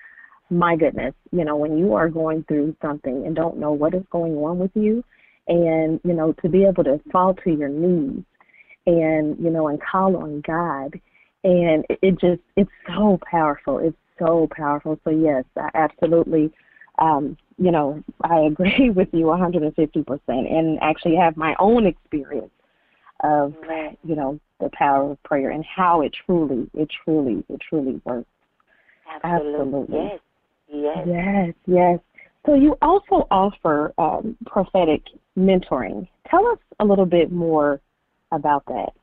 My 0.49 0.75
goodness, 0.75 1.13
you 1.31 1.45
know, 1.45 1.55
when 1.55 1.77
you 1.77 1.93
are 1.93 2.09
going 2.09 2.43
through 2.47 2.75
something 2.81 3.25
and 3.25 3.35
don't 3.35 3.57
know 3.57 3.71
what 3.71 3.93
is 3.93 4.03
going 4.11 4.35
on 4.35 4.59
with 4.59 4.71
you, 4.73 5.03
and, 5.47 5.99
you 6.03 6.13
know, 6.13 6.33
to 6.41 6.49
be 6.49 6.65
able 6.65 6.83
to 6.83 6.99
fall 7.11 7.33
to 7.33 7.51
your 7.51 7.69
knees 7.69 8.23
and, 8.85 9.37
you 9.39 9.49
know, 9.49 9.67
and 9.67 9.79
call 9.81 10.15
on 10.17 10.41
God 10.45 10.99
and 11.43 11.85
it 11.89 12.19
just 12.19 12.41
it's 12.55 12.71
so 12.87 13.19
powerful. 13.29 13.79
It's 13.79 13.97
so 14.17 14.47
powerful. 14.51 14.99
So 15.03 15.11
yes, 15.11 15.45
I 15.57 15.69
absolutely. 15.73 16.51
Um, 16.99 17.37
you 17.57 17.71
know, 17.71 18.03
I 18.23 18.39
agree 18.51 18.89
with 18.89 19.09
you 19.13 19.25
150%, 19.25 20.19
and 20.27 20.79
actually 20.81 21.15
have 21.15 21.37
my 21.37 21.55
own 21.59 21.85
experience 21.85 22.51
of, 23.23 23.53
you 24.03 24.15
know, 24.15 24.39
the 24.59 24.69
power 24.73 25.11
of 25.11 25.23
prayer 25.23 25.51
and 25.51 25.63
how 25.65 26.01
it 26.01 26.13
truly, 26.25 26.69
it 26.73 26.89
truly, 27.03 27.43
it 27.49 27.61
truly 27.61 28.01
works. 28.05 28.27
Absolutely. 29.23 29.97
Absolutely. 29.97 29.97
Yes. 29.97 30.19
Yes. 30.67 31.07
Yes. 31.07 31.53
Yes. 31.65 31.99
So 32.45 32.53
you 32.53 32.77
also 32.81 33.27
offer 33.31 33.93
um, 33.97 34.37
prophetic 34.45 35.01
mentoring. 35.37 36.07
Tell 36.29 36.45
us 36.47 36.59
a 36.79 36.85
little 36.85 37.05
bit 37.05 37.31
more 37.31 37.81
about 38.31 38.65
that. 38.67 38.93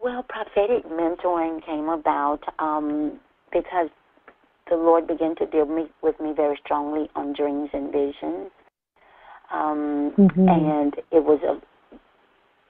Well, 0.00 0.24
prophetic 0.28 0.84
mentoring 0.86 1.64
came 1.64 1.88
about 1.88 2.40
um, 2.58 3.18
because 3.52 3.88
the 4.68 4.76
Lord 4.76 5.06
began 5.06 5.34
to 5.36 5.46
deal 5.46 5.66
me, 5.66 5.86
with 6.02 6.18
me 6.20 6.32
very 6.34 6.58
strongly 6.64 7.08
on 7.14 7.32
dreams 7.32 7.70
and 7.72 7.92
visions. 7.92 8.50
Um, 9.52 10.12
mm-hmm. 10.18 10.48
And 10.48 10.94
it 11.12 11.24
was 11.24 11.40
a, 11.42 11.60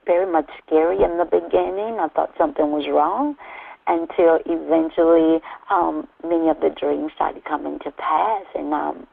very 0.05 0.31
much 0.31 0.49
scary 0.65 1.03
in 1.03 1.17
the 1.17 1.25
beginning. 1.25 1.97
I 1.99 2.07
thought 2.15 2.31
something 2.37 2.71
was 2.71 2.87
wrong 2.89 3.35
until 3.87 4.39
eventually 4.45 5.39
um, 5.69 6.07
many 6.23 6.49
of 6.49 6.59
the 6.59 6.69
dreams 6.69 7.11
started 7.15 7.43
coming 7.45 7.79
to 7.79 7.91
pass. 7.91 8.45
And 8.55 8.73
um, 8.73 9.07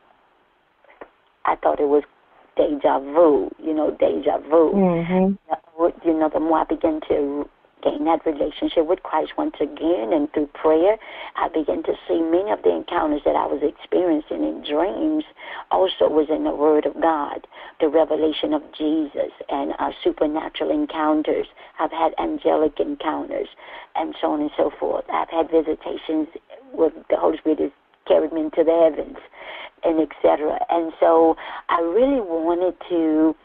I 1.47 1.57
thought 1.57 1.81
it 1.81 1.89
was 1.89 2.05
deja 2.57 3.01
vu, 3.01 3.51
you 3.59 3.75
know, 3.75 3.91
deja 3.99 4.39
vu. 4.39 4.73
Mm-hmm. 4.75 6.09
You 6.09 6.19
know, 6.19 6.31
the 6.33 6.41
more 6.41 6.61
I 6.61 6.65
began 6.65 7.01
to 7.09 7.49
gain 7.85 8.05
that 8.07 8.25
relationship 8.25 8.87
with 8.87 9.03
Christ 9.03 9.33
once 9.37 9.57
again. 9.61 10.13
And 10.13 10.33
through 10.33 10.49
prayer, 10.49 10.97
I 11.37 11.49
began 11.49 11.83
to 11.85 11.95
see 12.09 12.21
many 12.21 12.51
of 12.51 12.63
the 12.63 12.75
encounters 12.75 13.21
that 13.25 13.37
I 13.37 13.47
was 13.47 13.61
experiencing 13.63 14.43
in 14.43 14.65
dreams 14.65 15.25
also 15.71 16.09
was 16.09 16.29
in 16.31 16.45
the 16.45 16.55
Word 16.55 16.87
of 16.87 16.95
God, 17.01 17.47
the 17.81 17.89
revelation 17.89 18.55
of 18.55 18.63
Jesus, 18.77 19.31
and 19.51 19.75
uh, 19.79 19.91
supernatural 20.03 20.71
encounters. 20.71 21.47
I've 21.79 21.93
had 21.93 22.15
angelic 22.19 22.81
encounters, 22.81 23.49
and 23.95 24.15
so 24.21 24.33
on 24.33 24.41
and 24.41 24.51
so 24.57 24.71
forth. 24.81 25.05
I've 25.13 25.31
had 25.31 25.51
visitations 25.51 26.29
with 26.73 26.95
the 27.11 27.17
Holy 27.17 27.39
Spirit 27.39 27.61
has 27.61 27.71
carried 28.07 28.33
me 28.33 28.43
into 28.43 28.65
the 28.65 28.73
heavens, 28.73 29.19
and 29.85 30.01
etc. 30.01 30.59
And 30.71 30.93
so 30.99 31.37
I 31.69 31.81
really 31.81 32.21
wanted 32.21 32.75
to 32.89 33.37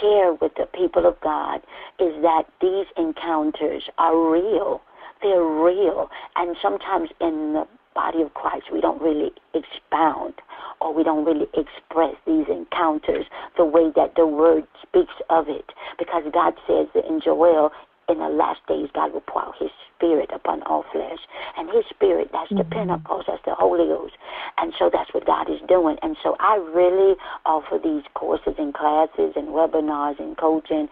share 0.00 0.34
with 0.34 0.52
the 0.56 0.66
people 0.66 1.06
of 1.06 1.20
God 1.20 1.60
is 1.98 2.20
that 2.22 2.44
these 2.60 2.86
encounters 2.96 3.84
are 3.98 4.16
real. 4.16 4.80
They're 5.22 5.44
real. 5.44 6.08
And 6.36 6.56
sometimes 6.60 7.10
in 7.20 7.54
the 7.54 7.66
body 7.94 8.22
of 8.22 8.34
Christ, 8.34 8.66
we 8.72 8.80
don't 8.80 9.00
really 9.00 9.30
expound 9.54 10.34
or 10.80 10.92
we 10.92 11.04
don't 11.04 11.24
really 11.24 11.46
express 11.54 12.14
these 12.26 12.46
encounters 12.48 13.26
the 13.56 13.64
way 13.64 13.92
that 13.94 14.14
the 14.16 14.26
word 14.26 14.64
speaks 14.82 15.14
of 15.30 15.48
it. 15.48 15.72
Because 15.98 16.24
God 16.32 16.54
says 16.66 16.88
in 17.08 17.20
Joel, 17.22 17.70
in 18.08 18.18
the 18.18 18.28
last 18.28 18.60
days, 18.66 18.88
God 18.94 19.12
will 19.12 19.22
pour 19.26 19.42
out 19.42 19.54
His 19.58 19.70
Spirit 19.96 20.30
upon 20.34 20.62
all 20.64 20.84
flesh. 20.92 21.18
And 21.56 21.70
His 21.70 21.84
Spirit, 21.88 22.30
that's 22.32 22.50
mm-hmm. 22.50 22.58
the 22.58 22.64
Pentecost, 22.64 23.26
that's 23.28 23.44
the 23.44 23.54
Holy 23.54 23.86
Ghost. 23.86 24.14
And 24.58 24.72
so 24.78 24.90
that's 24.92 25.12
what 25.14 25.26
God 25.26 25.50
is 25.50 25.60
doing. 25.68 25.96
And 26.02 26.16
so 26.22 26.36
I 26.40 26.56
really 26.74 27.14
offer 27.46 27.78
these 27.82 28.02
courses 28.14 28.54
and 28.58 28.74
classes 28.74 29.32
and 29.36 29.48
webinars 29.48 30.18
and 30.18 30.36
coaching 30.36 30.88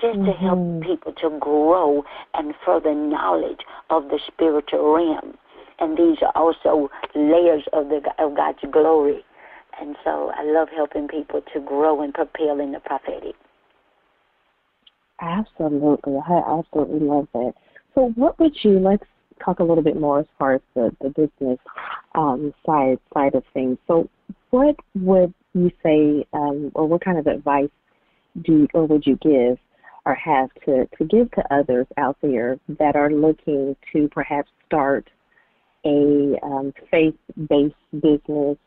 just 0.00 0.18
mm-hmm. 0.18 0.26
to 0.26 0.32
help 0.32 0.58
mm-hmm. 0.58 0.88
people 0.88 1.12
to 1.12 1.38
grow 1.38 2.04
and 2.34 2.54
further 2.64 2.94
knowledge 2.94 3.60
of 3.90 4.08
the 4.08 4.18
spiritual 4.26 4.94
realm. 4.94 5.36
And 5.80 5.98
these 5.98 6.18
are 6.22 6.32
also 6.34 6.90
layers 7.14 7.64
of 7.72 7.88
the 7.88 8.00
of 8.18 8.36
God's 8.36 8.58
glory. 8.70 9.24
And 9.80 9.96
so 10.04 10.30
I 10.34 10.44
love 10.44 10.68
helping 10.74 11.08
people 11.08 11.42
to 11.52 11.60
grow 11.60 12.00
and 12.00 12.14
propel 12.14 12.60
in 12.60 12.72
the 12.72 12.80
prophetic. 12.80 13.34
Absolutely. 15.24 16.18
I 16.28 16.58
absolutely 16.58 17.00
love 17.00 17.28
that. 17.32 17.54
So 17.94 18.12
what 18.14 18.38
would 18.38 18.52
you 18.62 18.78
let's 18.78 19.04
talk 19.44 19.60
a 19.60 19.64
little 19.64 19.82
bit 19.82 19.98
more 19.98 20.20
as 20.20 20.26
far 20.38 20.54
as 20.54 20.60
the, 20.74 20.94
the 21.00 21.08
business 21.10 21.58
um, 22.14 22.52
side 22.64 22.98
side 23.12 23.34
of 23.34 23.42
things. 23.52 23.78
So 23.86 24.08
what 24.50 24.76
would 24.94 25.32
you 25.54 25.70
say 25.82 26.26
um, 26.32 26.70
or 26.74 26.86
what 26.86 27.04
kind 27.04 27.18
of 27.18 27.26
advice 27.26 27.70
do 28.44 28.66
or 28.74 28.86
would 28.86 29.06
you 29.06 29.16
give 29.16 29.58
or 30.06 30.14
have 30.14 30.50
to, 30.66 30.86
to 30.98 31.04
give 31.04 31.30
to 31.32 31.54
others 31.54 31.86
out 31.96 32.16
there 32.20 32.58
that 32.78 32.96
are 32.96 33.10
looking 33.10 33.74
to 33.92 34.08
perhaps 34.08 34.50
start 34.66 35.08
a 35.86 36.38
um, 36.42 36.72
faith 36.90 37.14
based 37.48 37.74
business 37.92 38.58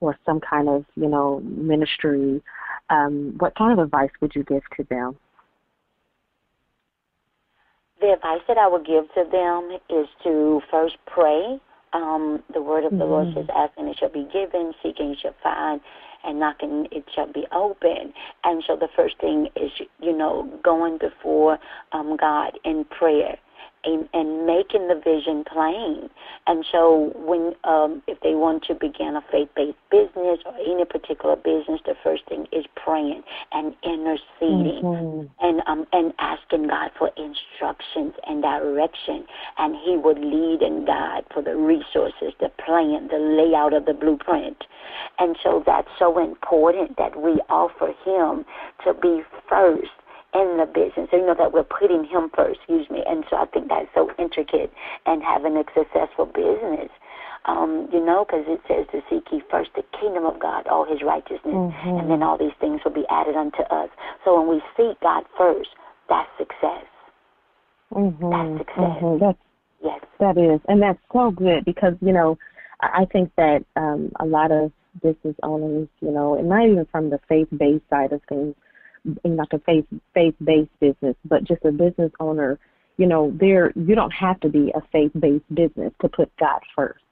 or 0.00 0.18
some 0.26 0.40
kind 0.40 0.68
of, 0.68 0.84
you 0.96 1.08
know, 1.08 1.40
ministry, 1.40 2.42
um, 2.90 3.34
what 3.38 3.54
kind 3.54 3.78
of 3.78 3.84
advice 3.84 4.10
would 4.20 4.32
you 4.34 4.42
give 4.44 4.62
to 4.76 4.84
them? 4.90 5.16
The 8.02 8.12
advice 8.12 8.40
that 8.48 8.58
I 8.58 8.66
would 8.66 8.84
give 8.84 9.04
to 9.14 9.24
them 9.30 9.78
is 9.88 10.08
to 10.24 10.60
first 10.72 10.96
pray. 11.06 11.60
Um, 11.92 12.42
the 12.52 12.60
word 12.60 12.84
of 12.84 12.90
the 12.90 13.04
mm-hmm. 13.04 13.12
Lord 13.12 13.28
says, 13.34 13.46
asking 13.54 13.86
it 13.86 13.96
shall 14.00 14.10
be 14.10 14.26
given, 14.32 14.74
seeking 14.82 15.14
shall 15.22 15.36
find, 15.40 15.80
and 16.24 16.40
knocking 16.40 16.88
it 16.90 17.04
shall 17.14 17.32
be 17.32 17.46
open. 17.52 18.12
And 18.42 18.64
so 18.66 18.74
the 18.74 18.88
first 18.96 19.20
thing 19.20 19.50
is, 19.54 19.70
you 20.00 20.16
know, 20.16 20.50
going 20.64 20.98
before 20.98 21.58
um, 21.92 22.16
God 22.16 22.58
in 22.64 22.84
prayer 22.86 23.38
and, 23.84 24.08
and 24.12 24.46
making 24.46 24.88
the 24.88 24.94
vision 24.94 25.44
plain. 25.44 26.08
And 26.46 26.64
so, 26.70 27.12
when 27.16 27.54
um, 27.64 28.02
if 28.06 28.20
they 28.20 28.34
want 28.34 28.64
to 28.64 28.74
begin 28.74 29.16
a 29.16 29.22
faith-based 29.30 29.78
business 29.90 30.38
or 30.46 30.54
any 30.58 30.84
particular 30.84 31.36
business, 31.36 31.80
the 31.84 31.94
first 32.02 32.22
thing 32.28 32.46
is 32.52 32.64
praying 32.76 33.22
and 33.52 33.74
interceding 33.82 34.82
mm-hmm. 34.82 35.26
and 35.44 35.62
um, 35.66 35.86
and 35.92 36.12
asking 36.18 36.68
God 36.68 36.90
for 36.98 37.10
instructions 37.16 38.14
and 38.26 38.42
direction, 38.42 39.24
and 39.58 39.76
He 39.84 39.96
would 39.96 40.18
lead 40.18 40.62
and 40.62 40.86
guide 40.86 41.24
for 41.32 41.42
the 41.42 41.56
resources, 41.56 42.34
the 42.40 42.50
plan, 42.64 43.08
the 43.08 43.18
layout 43.18 43.72
of 43.72 43.86
the 43.86 43.94
blueprint. 43.94 44.64
And 45.18 45.36
so 45.42 45.62
that's 45.64 45.88
so 45.98 46.18
important 46.18 46.96
that 46.98 47.20
we 47.20 47.40
offer 47.48 47.94
Him 48.04 48.44
to 48.84 48.94
be 48.94 49.22
first 49.48 49.90
in 50.34 50.56
the 50.56 50.66
business. 50.66 51.08
So, 51.10 51.16
you 51.16 51.26
know, 51.26 51.34
that 51.38 51.52
we're 51.52 51.64
putting 51.64 52.04
Him 52.04 52.30
first, 52.34 52.60
excuse 52.60 52.88
me. 52.90 53.02
And 53.06 53.24
so 53.28 53.36
I 53.36 53.46
think 53.46 53.68
that's 53.68 53.88
so 53.94 54.10
intricate 54.18 54.72
and 55.06 55.22
having 55.22 55.56
a 55.56 55.64
successful 55.74 56.26
business. 56.26 56.90
Um, 57.44 57.88
you 57.92 57.98
know, 57.98 58.24
because 58.24 58.44
it 58.46 58.60
says 58.68 58.86
to 58.92 59.02
seek 59.10 59.26
ye 59.32 59.42
first 59.50 59.70
the 59.74 59.82
kingdom 59.98 60.26
of 60.26 60.38
God, 60.38 60.68
all 60.68 60.86
his 60.86 61.02
righteousness, 61.02 61.42
mm-hmm. 61.52 61.98
and 61.98 62.08
then 62.08 62.22
all 62.22 62.38
these 62.38 62.54
things 62.60 62.80
will 62.84 62.92
be 62.92 63.04
added 63.10 63.34
unto 63.34 63.62
us. 63.62 63.90
So 64.24 64.38
when 64.38 64.48
we 64.48 64.62
seek 64.76 65.00
God 65.00 65.24
first, 65.36 65.70
that's 66.08 66.30
success. 66.38 66.86
Mm-hmm. 67.90 68.30
That's 68.30 68.58
success. 68.58 69.02
Mm-hmm. 69.02 69.24
That's, 69.24 69.38
yes. 69.82 70.00
That 70.20 70.38
is. 70.38 70.60
And 70.68 70.80
that's 70.80 71.00
so 71.12 71.32
good 71.32 71.64
because, 71.64 71.94
you 72.00 72.12
know, 72.12 72.38
I 72.80 73.06
think 73.10 73.32
that 73.36 73.64
um, 73.74 74.12
a 74.20 74.24
lot 74.24 74.52
of 74.52 74.70
business 75.02 75.34
owners, 75.42 75.88
you 76.00 76.12
know, 76.12 76.38
and 76.38 76.48
not 76.48 76.64
even 76.64 76.86
from 76.92 77.10
the 77.10 77.18
faith 77.28 77.48
based 77.56 77.82
side 77.90 78.12
of 78.12 78.20
things, 78.28 78.54
like 79.24 79.52
a 79.52 79.58
faith 79.60 79.86
faith 80.14 80.34
based 80.42 80.70
business, 80.80 81.16
but 81.24 81.44
just 81.44 81.64
a 81.64 81.72
business 81.72 82.12
owner, 82.20 82.58
you 82.96 83.06
know, 83.06 83.32
there 83.38 83.72
you 83.74 83.94
don't 83.94 84.12
have 84.12 84.38
to 84.40 84.48
be 84.48 84.72
a 84.74 84.80
faith 84.92 85.12
based 85.18 85.54
business 85.54 85.92
to 86.00 86.08
put 86.08 86.30
God 86.38 86.60
first. 86.76 87.02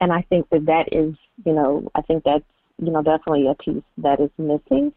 And 0.00 0.12
I 0.12 0.22
think 0.28 0.48
that 0.50 0.66
that 0.66 0.88
is, 0.92 1.14
you 1.44 1.52
know, 1.52 1.90
I 1.94 2.02
think 2.02 2.24
that's 2.24 2.44
you 2.78 2.90
know 2.90 3.02
definitely 3.02 3.46
a 3.48 3.54
piece 3.54 3.84
that 3.98 4.20
is 4.20 4.30
missing 4.38 4.92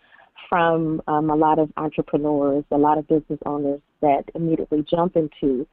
from 0.47 1.01
um, 1.07 1.29
a 1.29 1.35
lot 1.35 1.59
of 1.59 1.71
entrepreneurs, 1.77 2.63
a 2.71 2.77
lot 2.77 2.97
of 2.97 3.07
business 3.07 3.39
owners 3.45 3.81
that 4.01 4.23
immediately 4.35 4.85
jump 4.89 5.15
into, 5.15 5.67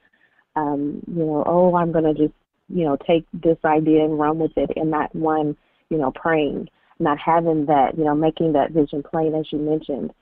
um, 0.57 1.03
you 1.07 1.25
know, 1.25 1.45
oh, 1.47 1.75
I'm 1.77 1.93
going 1.93 2.05
to 2.05 2.15
just, 2.15 2.35
you 2.69 2.85
know, 2.85 2.97
take 3.07 3.25
this 3.33 3.59
idea 3.65 4.05
and 4.05 4.19
run 4.19 4.39
with 4.39 4.53
it, 4.57 4.71
and 4.77 4.91
not 4.91 5.15
one, 5.15 5.57
you 5.89 5.99
know, 5.99 6.11
praying, 6.11 6.69
not 6.99 7.19
having 7.19 7.67
that, 7.67 7.97
you 7.97 8.05
know, 8.05 8.15
making 8.15 8.53
that 8.55 8.73
vision 8.73 9.03
plain, 9.03 9.35
as 9.35 9.47
you 9.53 9.59
mentioned, 9.59 10.13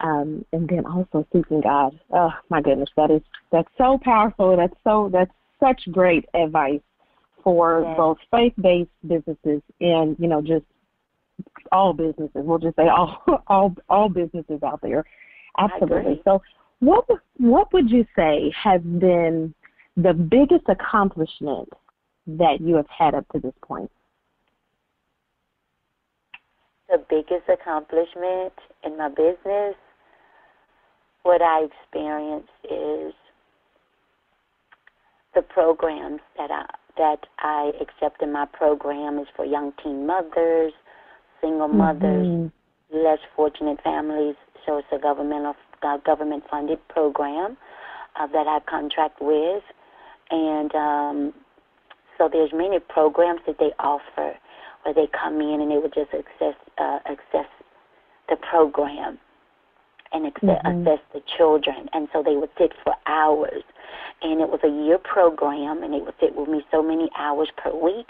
um, 0.00 0.44
and 0.52 0.68
then 0.68 0.86
also 0.86 1.26
seeking 1.32 1.60
God. 1.60 1.98
Oh 2.12 2.30
my 2.50 2.60
goodness, 2.60 2.90
that 2.96 3.10
is 3.10 3.22
that's 3.52 3.68
so 3.78 3.98
powerful. 4.02 4.56
That's 4.56 4.74
so 4.84 5.10
that's 5.12 5.30
such 5.60 5.80
great 5.92 6.24
advice 6.34 6.80
for 7.42 7.84
yes. 7.86 7.96
both 7.96 8.18
faith-based 8.30 8.90
businesses 9.06 9.62
and 9.80 10.16
you 10.18 10.26
know 10.26 10.40
just 10.40 10.64
all 11.72 11.92
businesses. 11.92 12.30
We'll 12.34 12.58
just 12.58 12.76
say 12.76 12.88
all 12.88 13.22
all 13.46 13.74
all 13.88 14.08
businesses 14.08 14.62
out 14.62 14.80
there. 14.82 15.04
Absolutely. 15.58 16.20
So, 16.24 16.42
what 16.80 17.06
what 17.36 17.72
would 17.72 17.90
you 17.90 18.04
say 18.16 18.52
has 18.60 18.80
been 18.80 19.54
the 19.96 20.12
biggest 20.12 20.64
accomplishment 20.68 21.68
that 22.26 22.60
you 22.60 22.74
have 22.76 22.88
had 22.88 23.14
up 23.14 23.26
to 23.28 23.38
this 23.38 23.54
point? 23.62 23.90
The 26.88 27.02
biggest 27.08 27.48
accomplishment 27.48 28.52
in 28.84 28.96
my 28.98 29.08
business 29.08 29.74
what 31.24 31.42
I 31.42 31.64
experience 31.64 32.46
is 32.64 33.12
the 35.34 35.42
programs 35.42 36.20
that 36.38 36.50
I 36.50 36.66
that 36.96 37.26
I 37.40 37.72
accept 37.80 38.22
in 38.22 38.30
my 38.32 38.44
program 38.44 39.18
is 39.18 39.26
for 39.34 39.44
young 39.44 39.72
teen 39.82 40.06
mothers, 40.06 40.72
single 41.40 41.66
mm-hmm. 41.66 41.78
mothers, 41.78 42.52
less 42.92 43.18
fortunate 43.34 43.80
families. 43.82 44.36
So 44.64 44.78
it's 44.78 44.86
a 44.92 44.98
governmental 44.98 45.56
uh, 45.82 45.96
government 45.98 46.44
funded 46.48 46.78
program 46.88 47.56
uh, 48.14 48.28
that 48.28 48.46
I 48.46 48.60
contract 48.70 49.18
with, 49.20 49.64
and 50.30 50.74
um, 50.74 51.34
so 52.16 52.28
there's 52.30 52.52
many 52.52 52.78
programs 52.78 53.40
that 53.46 53.58
they 53.58 53.72
offer 53.80 54.34
where 54.82 54.94
they 54.94 55.08
come 55.20 55.40
in 55.40 55.60
and 55.62 55.70
they 55.70 55.78
would 55.78 55.94
just 55.94 56.10
access 56.14 56.54
uh, 56.78 56.98
access 57.06 57.48
the 58.28 58.36
program 58.36 59.18
and 60.12 60.26
assess, 60.26 60.62
mm-hmm. 60.64 60.82
assess 60.82 61.00
the 61.12 61.22
children. 61.36 61.88
And 61.92 62.08
so 62.12 62.22
they 62.22 62.36
would 62.36 62.50
sit 62.58 62.72
for 62.82 62.94
hours. 63.06 63.62
And 64.22 64.40
it 64.40 64.48
was 64.48 64.60
a 64.64 64.86
year 64.86 64.98
program, 64.98 65.82
and 65.82 65.92
they 65.92 66.00
would 66.00 66.14
sit 66.20 66.34
with 66.34 66.48
me 66.48 66.62
so 66.70 66.82
many 66.82 67.10
hours 67.18 67.50
per 67.56 67.74
week. 67.74 68.08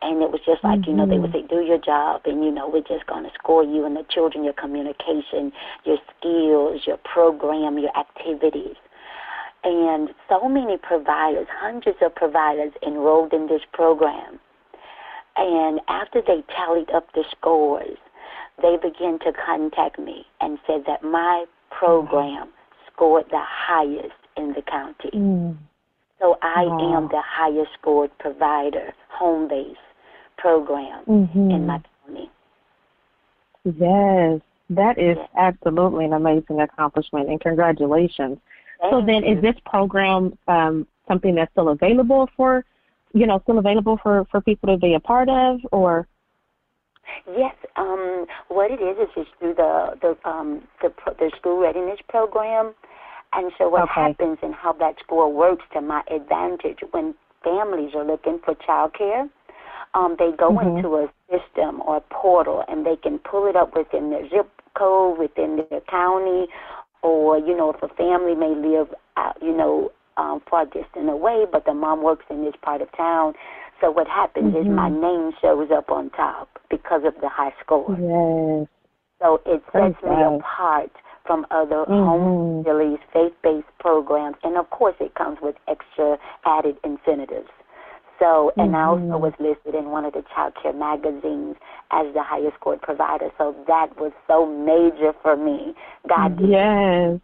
And 0.00 0.22
it 0.22 0.30
was 0.30 0.40
just 0.44 0.64
like, 0.64 0.80
mm-hmm. 0.80 0.90
you 0.90 0.96
know, 0.96 1.06
they 1.06 1.18
would 1.18 1.30
mm-hmm. 1.30 1.46
say, 1.46 1.54
do 1.54 1.62
your 1.62 1.78
job, 1.78 2.22
and, 2.24 2.44
you 2.44 2.50
know, 2.50 2.68
we're 2.68 2.80
just 2.80 3.06
going 3.06 3.24
to 3.24 3.30
score 3.38 3.62
you 3.62 3.84
and 3.84 3.94
the 3.94 4.04
children, 4.10 4.44
your 4.44 4.54
communication, 4.54 5.52
your 5.84 5.98
skills, 6.18 6.82
your 6.86 6.98
program, 7.04 7.78
your 7.78 7.96
activities. 7.96 8.76
And 9.64 10.10
so 10.28 10.48
many 10.48 10.76
providers, 10.76 11.46
hundreds 11.48 11.98
of 12.02 12.14
providers 12.14 12.72
enrolled 12.84 13.32
in 13.32 13.46
this 13.46 13.62
program. 13.72 14.40
And 15.36 15.80
after 15.88 16.20
they 16.20 16.42
tallied 16.54 16.90
up 16.90 17.06
the 17.14 17.24
scores, 17.30 17.98
they 18.62 18.76
began 18.76 19.18
to 19.20 19.32
contact 19.44 19.98
me 19.98 20.24
and 20.40 20.58
said 20.66 20.84
that 20.86 21.02
my 21.02 21.44
program 21.70 22.48
scored 22.92 23.24
the 23.30 23.42
highest 23.42 24.14
in 24.36 24.52
the 24.54 24.62
county. 24.62 25.10
Mm. 25.14 25.56
So 26.20 26.36
I 26.42 26.64
wow. 26.64 26.96
am 26.96 27.08
the 27.08 27.22
highest 27.24 27.70
scored 27.80 28.16
provider, 28.18 28.94
home 29.08 29.48
based 29.48 29.78
program 30.38 31.04
mm-hmm. 31.04 31.50
in 31.50 31.66
my 31.66 31.80
county. 32.06 32.30
Yes, 33.64 34.40
that 34.70 34.98
is 34.98 35.16
yes. 35.18 35.28
absolutely 35.36 36.04
an 36.04 36.12
amazing 36.12 36.60
accomplishment, 36.60 37.28
and 37.28 37.40
congratulations. 37.40 38.38
Thank 38.80 38.92
so 38.92 39.04
then, 39.04 39.24
you. 39.24 39.36
is 39.36 39.42
this 39.42 39.56
program 39.66 40.38
um, 40.48 40.86
something 41.08 41.34
that's 41.34 41.50
still 41.52 41.70
available 41.70 42.28
for 42.36 42.64
you 43.12 43.26
know 43.26 43.40
still 43.42 43.58
available 43.58 43.98
for 44.02 44.26
for 44.30 44.40
people 44.40 44.68
to 44.68 44.76
be 44.76 44.94
a 44.94 45.00
part 45.00 45.28
of 45.28 45.60
or 45.70 46.06
Yes, 47.26 47.54
um, 47.76 48.26
what 48.48 48.70
it 48.70 48.80
is 48.80 48.96
is 48.98 49.08
it's 49.16 49.30
through 49.38 49.54
the 49.54 49.96
the 50.00 50.28
um, 50.28 50.62
the 50.80 50.92
the 51.18 51.30
school 51.38 51.60
readiness 51.60 52.00
program, 52.08 52.74
and 53.32 53.52
so 53.58 53.68
what 53.68 53.82
Okay. 53.84 53.92
happens 54.08 54.38
and 54.42 54.54
how 54.54 54.72
that 54.74 54.96
score 55.00 55.32
works 55.32 55.64
to 55.72 55.80
my 55.80 56.02
advantage 56.10 56.78
when 56.90 57.14
families 57.44 57.94
are 57.94 58.04
looking 58.04 58.38
for 58.44 58.54
childcare, 58.54 59.28
um, 59.94 60.16
they 60.18 60.32
go 60.32 60.50
Mhm. 60.50 60.78
into 60.78 60.96
a 60.96 61.10
system 61.30 61.82
or 61.86 61.96
a 61.96 62.00
portal 62.00 62.64
and 62.68 62.84
they 62.86 62.96
can 62.96 63.18
pull 63.18 63.46
it 63.46 63.56
up 63.56 63.74
within 63.74 64.10
their 64.10 64.28
zip 64.28 64.48
code, 64.74 65.18
within 65.18 65.64
their 65.68 65.80
county, 65.82 66.48
or 67.02 67.38
you 67.38 67.56
know 67.56 67.70
if 67.70 67.82
a 67.82 67.88
family 67.88 68.34
may 68.34 68.54
live 68.54 68.94
out, 69.16 69.40
you 69.42 69.52
know 69.52 69.90
um, 70.16 70.40
far 70.40 70.66
distant 70.66 71.08
away, 71.08 71.46
but 71.50 71.64
the 71.64 71.74
mom 71.74 72.02
works 72.02 72.26
in 72.30 72.44
this 72.44 72.54
part 72.62 72.82
of 72.82 72.90
town. 72.92 73.34
So 73.82 73.90
what 73.90 74.06
happens 74.06 74.54
is 74.54 74.64
Mhm. 74.64 74.76
my 74.76 74.88
name 74.88 75.32
shows 75.42 75.70
up 75.72 75.90
on 75.90 76.10
top 76.10 76.48
because 76.70 77.02
of 77.04 77.14
the 77.20 77.28
high 77.28 77.52
score. 77.60 77.96
yes 77.98 78.68
So 79.20 79.40
it 79.44 79.62
sets 79.72 80.00
me 80.02 80.22
apart 80.22 80.90
from 81.24 81.46
other 81.50 81.84
Mhm. 81.84 82.04
home 82.04 82.62
facilities, 82.64 82.98
faith-based 83.12 83.78
programs, 83.78 84.36
and 84.44 84.56
of 84.56 84.70
course 84.70 84.96
it 85.00 85.14
comes 85.14 85.40
with 85.40 85.56
extra 85.66 86.16
added 86.44 86.78
incentives. 86.84 87.50
So, 88.18 88.52
and 88.56 88.76
I 88.76 88.84
also 88.84 89.18
Mhm. 89.18 89.20
was 89.20 89.32
listed 89.40 89.74
in 89.74 89.90
one 89.90 90.04
of 90.04 90.12
the 90.12 90.22
child 90.22 90.54
care 90.54 90.72
magazines 90.72 91.56
as 91.90 92.12
the 92.14 92.22
highest 92.22 92.54
scored 92.56 92.80
provider. 92.82 93.32
So 93.36 93.52
that 93.66 93.96
was 93.98 94.12
so 94.28 94.46
major 94.46 95.12
for 95.12 95.36
me. 95.36 95.74
God 96.06 96.36
did. 96.36 96.50
yes 96.50 97.20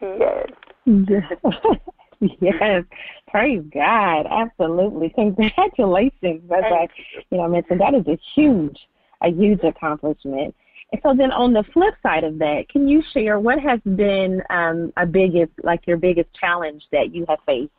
yes. 0.00 0.46
yes. 2.40 2.84
Praise 3.28 3.62
God. 3.72 4.26
Absolutely. 4.26 5.10
Congratulations. 5.10 6.50
As 6.50 6.64
I 6.64 6.88
you 7.30 7.38
know 7.38 7.48
mentioned, 7.48 7.80
that 7.80 7.94
is 7.94 8.06
a 8.06 8.18
huge, 8.34 8.78
a 9.22 9.30
huge 9.30 9.60
accomplishment. 9.62 10.54
And 10.92 11.00
so 11.02 11.14
then 11.16 11.32
on 11.32 11.52
the 11.52 11.64
flip 11.72 11.94
side 12.02 12.24
of 12.24 12.38
that, 12.38 12.68
can 12.70 12.88
you 12.88 13.02
share 13.12 13.38
what 13.40 13.58
has 13.58 13.80
been 13.96 14.42
um 14.50 14.92
a 14.96 15.06
biggest 15.06 15.52
like 15.62 15.86
your 15.86 15.96
biggest 15.96 16.28
challenge 16.38 16.84
that 16.92 17.14
you 17.14 17.26
have 17.28 17.38
faced 17.46 17.72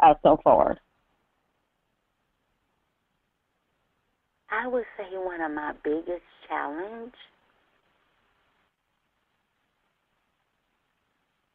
uh, 0.00 0.14
so 0.22 0.40
far? 0.42 0.78
I 4.50 4.66
would 4.66 4.84
say 4.96 5.04
one 5.16 5.42
of 5.42 5.52
my 5.52 5.72
biggest 5.84 6.22
challenge 6.48 7.12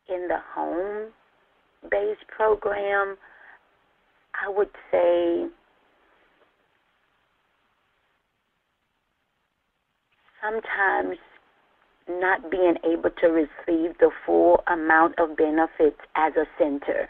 in 0.08 0.28
the 0.28 0.38
home 0.54 1.12
based 1.90 2.28
program, 2.28 3.18
I 4.34 4.50
would 4.50 4.70
say 4.92 5.46
sometimes 10.42 11.18
not 12.10 12.52
being 12.52 12.76
able 12.84 13.10
to 13.22 13.28
receive 13.28 13.98
the 14.00 14.12
full 14.26 14.64
amount 14.68 15.18
of 15.18 15.38
benefits 15.38 16.00
as 16.16 16.34
a 16.36 16.46
center. 16.58 17.10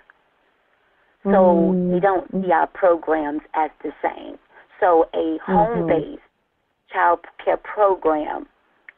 So 1.23 1.29
Mm. 1.31 1.93
we 1.93 1.99
don't 1.99 2.29
see 2.31 2.51
our 2.51 2.67
programs 2.67 3.41
as 3.53 3.71
the 3.81 3.93
same. 4.01 4.37
So 4.79 5.09
a 5.13 5.37
home-based 5.39 6.21
child 6.89 7.25
care 7.37 7.57
program 7.57 8.47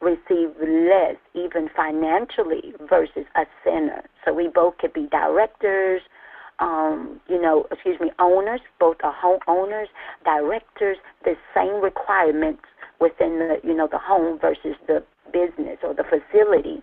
receives 0.05 0.53
less, 0.61 1.17
even 1.33 1.67
financially, 1.75 2.73
versus 2.87 3.25
a 3.35 3.45
center. 3.63 4.03
So 4.23 4.33
we 4.33 4.47
both 4.47 4.77
could 4.77 4.93
be 4.93 5.07
directors, 5.07 6.01
um, 6.59 7.19
you 7.27 7.41
know, 7.41 7.65
excuse 7.71 7.99
me, 7.99 8.11
owners, 8.19 8.61
both 8.79 8.97
are 9.03 9.11
home 9.11 9.39
owners, 9.47 9.89
directors, 10.23 10.97
the 11.23 11.35
same 11.53 11.81
requirements 11.81 12.63
within 13.01 13.39
the, 13.39 13.57
you 13.67 13.75
know, 13.75 13.87
the 13.91 13.97
home 13.97 14.39
versus 14.39 14.75
the 14.87 15.03
business 15.33 15.79
or 15.83 15.93
the 15.93 16.05
facility. 16.05 16.81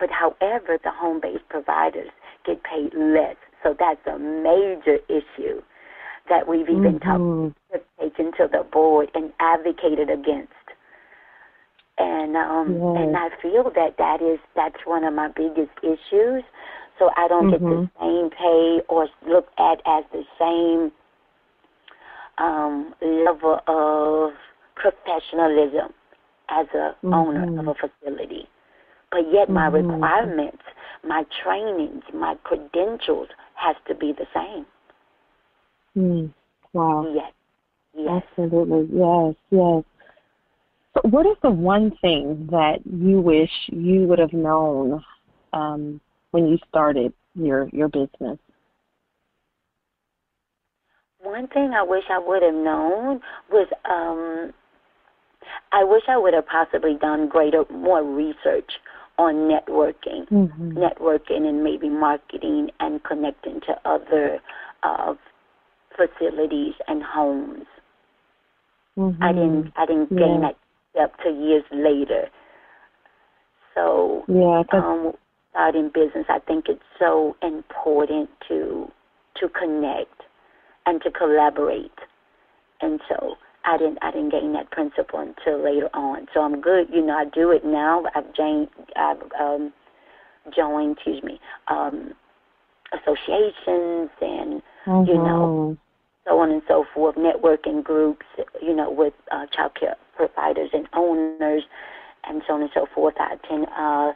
But 0.00 0.10
however, 0.10 0.78
the 0.82 0.90
home-based 0.90 1.48
providers 1.48 2.10
get 2.44 2.64
paid 2.64 2.92
less. 2.94 3.36
So 3.62 3.76
that's 3.78 4.04
a 4.06 4.18
major 4.18 4.98
issue 5.08 5.62
that 6.28 6.48
we've 6.48 6.68
even 6.68 6.98
Mhm. 6.98 7.54
talked, 7.70 7.84
taken 8.00 8.32
to 8.32 8.48
the 8.48 8.64
board 8.64 9.10
and 9.14 9.32
advocated 9.38 10.10
against. 10.10 10.52
And 11.98 12.36
um 12.36 12.82
Yes. 12.94 12.96
and 12.96 13.16
I 13.16 13.28
feel 13.40 13.64
that 13.74 13.96
that 13.98 14.20
is 14.22 14.38
that's 14.56 14.84
one 14.84 15.04
of 15.04 15.14
my 15.14 15.28
biggest 15.28 15.72
issues. 15.82 16.42
So 16.98 17.10
I 17.16 17.28
don't 17.28 17.50
get 17.50 17.60
the 17.60 17.80
Mhm. 17.80 17.90
same 18.00 18.30
pay 18.30 18.82
or 18.88 19.08
looked 19.26 19.58
at 19.58 19.80
as 19.86 20.04
the 20.12 20.24
same 20.38 20.92
um 22.38 22.94
level 23.00 23.60
of 23.66 24.32
professionalism 24.74 25.92
as 26.48 26.66
a 26.74 26.94
owner 27.12 27.46
of 27.58 27.68
a 27.68 27.74
facility. 27.74 28.48
But 29.10 29.30
yet 29.32 29.48
my 29.48 29.66
Mhm. 29.66 29.74
requirements, 29.74 30.62
my 31.04 31.24
trainings, 31.42 32.02
my 32.12 32.34
credentials 32.42 33.28
has 33.54 33.76
to 33.86 33.94
be 33.94 34.12
the 34.12 34.26
same. 34.34 34.66
Mm. 35.96 36.32
Wow. 36.72 37.06
Yes. 37.14 37.32
Yes. 37.94 38.22
Absolutely. 38.38 38.88
Yes, 38.98 39.34
yes. 39.50 39.84
What 41.02 41.26
is 41.26 41.36
the 41.42 41.50
one 41.50 41.90
thing 42.00 42.48
that 42.50 42.78
you 42.84 43.20
wish 43.20 43.50
you 43.66 44.02
would 44.02 44.18
have 44.18 44.32
known 44.32 45.04
um, 45.52 46.00
when 46.30 46.46
you 46.46 46.58
started 46.68 47.12
your 47.34 47.68
your 47.72 47.88
business? 47.88 48.38
One 51.20 51.48
thing 51.48 51.72
I 51.74 51.82
wish 51.82 52.04
I 52.10 52.18
would 52.18 52.42
have 52.42 52.54
known 52.54 53.20
was 53.50 53.66
um 53.90 54.52
I 55.72 55.82
wish 55.82 56.02
I 56.08 56.16
would 56.16 56.34
have 56.34 56.46
possibly 56.46 56.96
done 57.00 57.28
greater 57.28 57.64
more 57.70 58.04
research 58.04 58.70
on 59.18 59.34
networking. 59.50 60.28
Mm-hmm. 60.30 60.78
Networking 60.78 61.48
and 61.48 61.64
maybe 61.64 61.88
marketing 61.88 62.70
and 62.78 63.02
connecting 63.02 63.60
to 63.62 63.88
other 63.88 64.38
uh 64.82 65.14
facilities 65.96 66.74
and 66.86 67.02
homes. 67.02 67.66
Mm-hmm. 68.96 69.22
I 69.22 69.32
didn't 69.32 69.72
I 69.76 69.86
didn't 69.86 70.10
gain 70.10 70.40
Yeah. 70.40 70.48
that 70.48 70.56
step 70.94 71.12
till 71.22 71.34
years 71.34 71.64
later. 71.72 72.28
So 73.74 74.24
Yeah, 74.28 74.62
um, 74.72 75.12
starting 75.50 75.90
business, 75.92 76.26
I 76.28 76.38
think 76.38 76.66
it's 76.68 76.82
so 76.98 77.36
important 77.42 78.30
to 78.48 78.90
to 79.40 79.48
connect 79.48 80.22
and 80.86 81.02
to 81.02 81.10
collaborate. 81.10 81.98
And 82.80 83.00
so 83.08 83.34
I 83.64 83.76
didn't 83.76 83.98
I 84.02 84.12
didn't 84.12 84.30
gain 84.30 84.52
that 84.52 84.70
principle 84.70 85.18
until 85.20 85.62
later 85.62 85.88
on. 85.92 86.28
So 86.32 86.40
I'm 86.42 86.60
good. 86.60 86.88
You 86.92 87.04
know, 87.04 87.16
I 87.16 87.24
do 87.24 87.50
it 87.50 87.64
now. 87.64 88.04
I've 88.14 88.32
joined 88.34 88.68
I've 88.96 89.22
um, 89.40 89.72
joined, 90.54 90.96
excuse 90.96 91.22
me, 91.22 91.40
um, 91.68 92.12
associations 92.92 94.10
and 94.20 94.62
you 95.06 95.14
know 95.14 95.74
Mhm. 95.74 95.78
so 96.26 96.38
on 96.38 96.50
and 96.50 96.62
so 96.68 96.84
forth, 96.94 97.16
networking 97.16 97.82
groups, 97.82 98.24
you 98.62 98.74
know, 98.74 98.90
with 98.90 99.14
uh, 99.30 99.46
child 99.46 99.74
care 99.74 99.96
providers 100.16 100.70
and 100.72 100.88
owners, 100.94 101.64
and 102.24 102.42
so 102.46 102.54
on 102.54 102.62
and 102.62 102.70
so 102.72 102.86
forth. 102.94 103.14
I 103.18 103.34
attend 103.34 103.66
uh, 103.76 104.12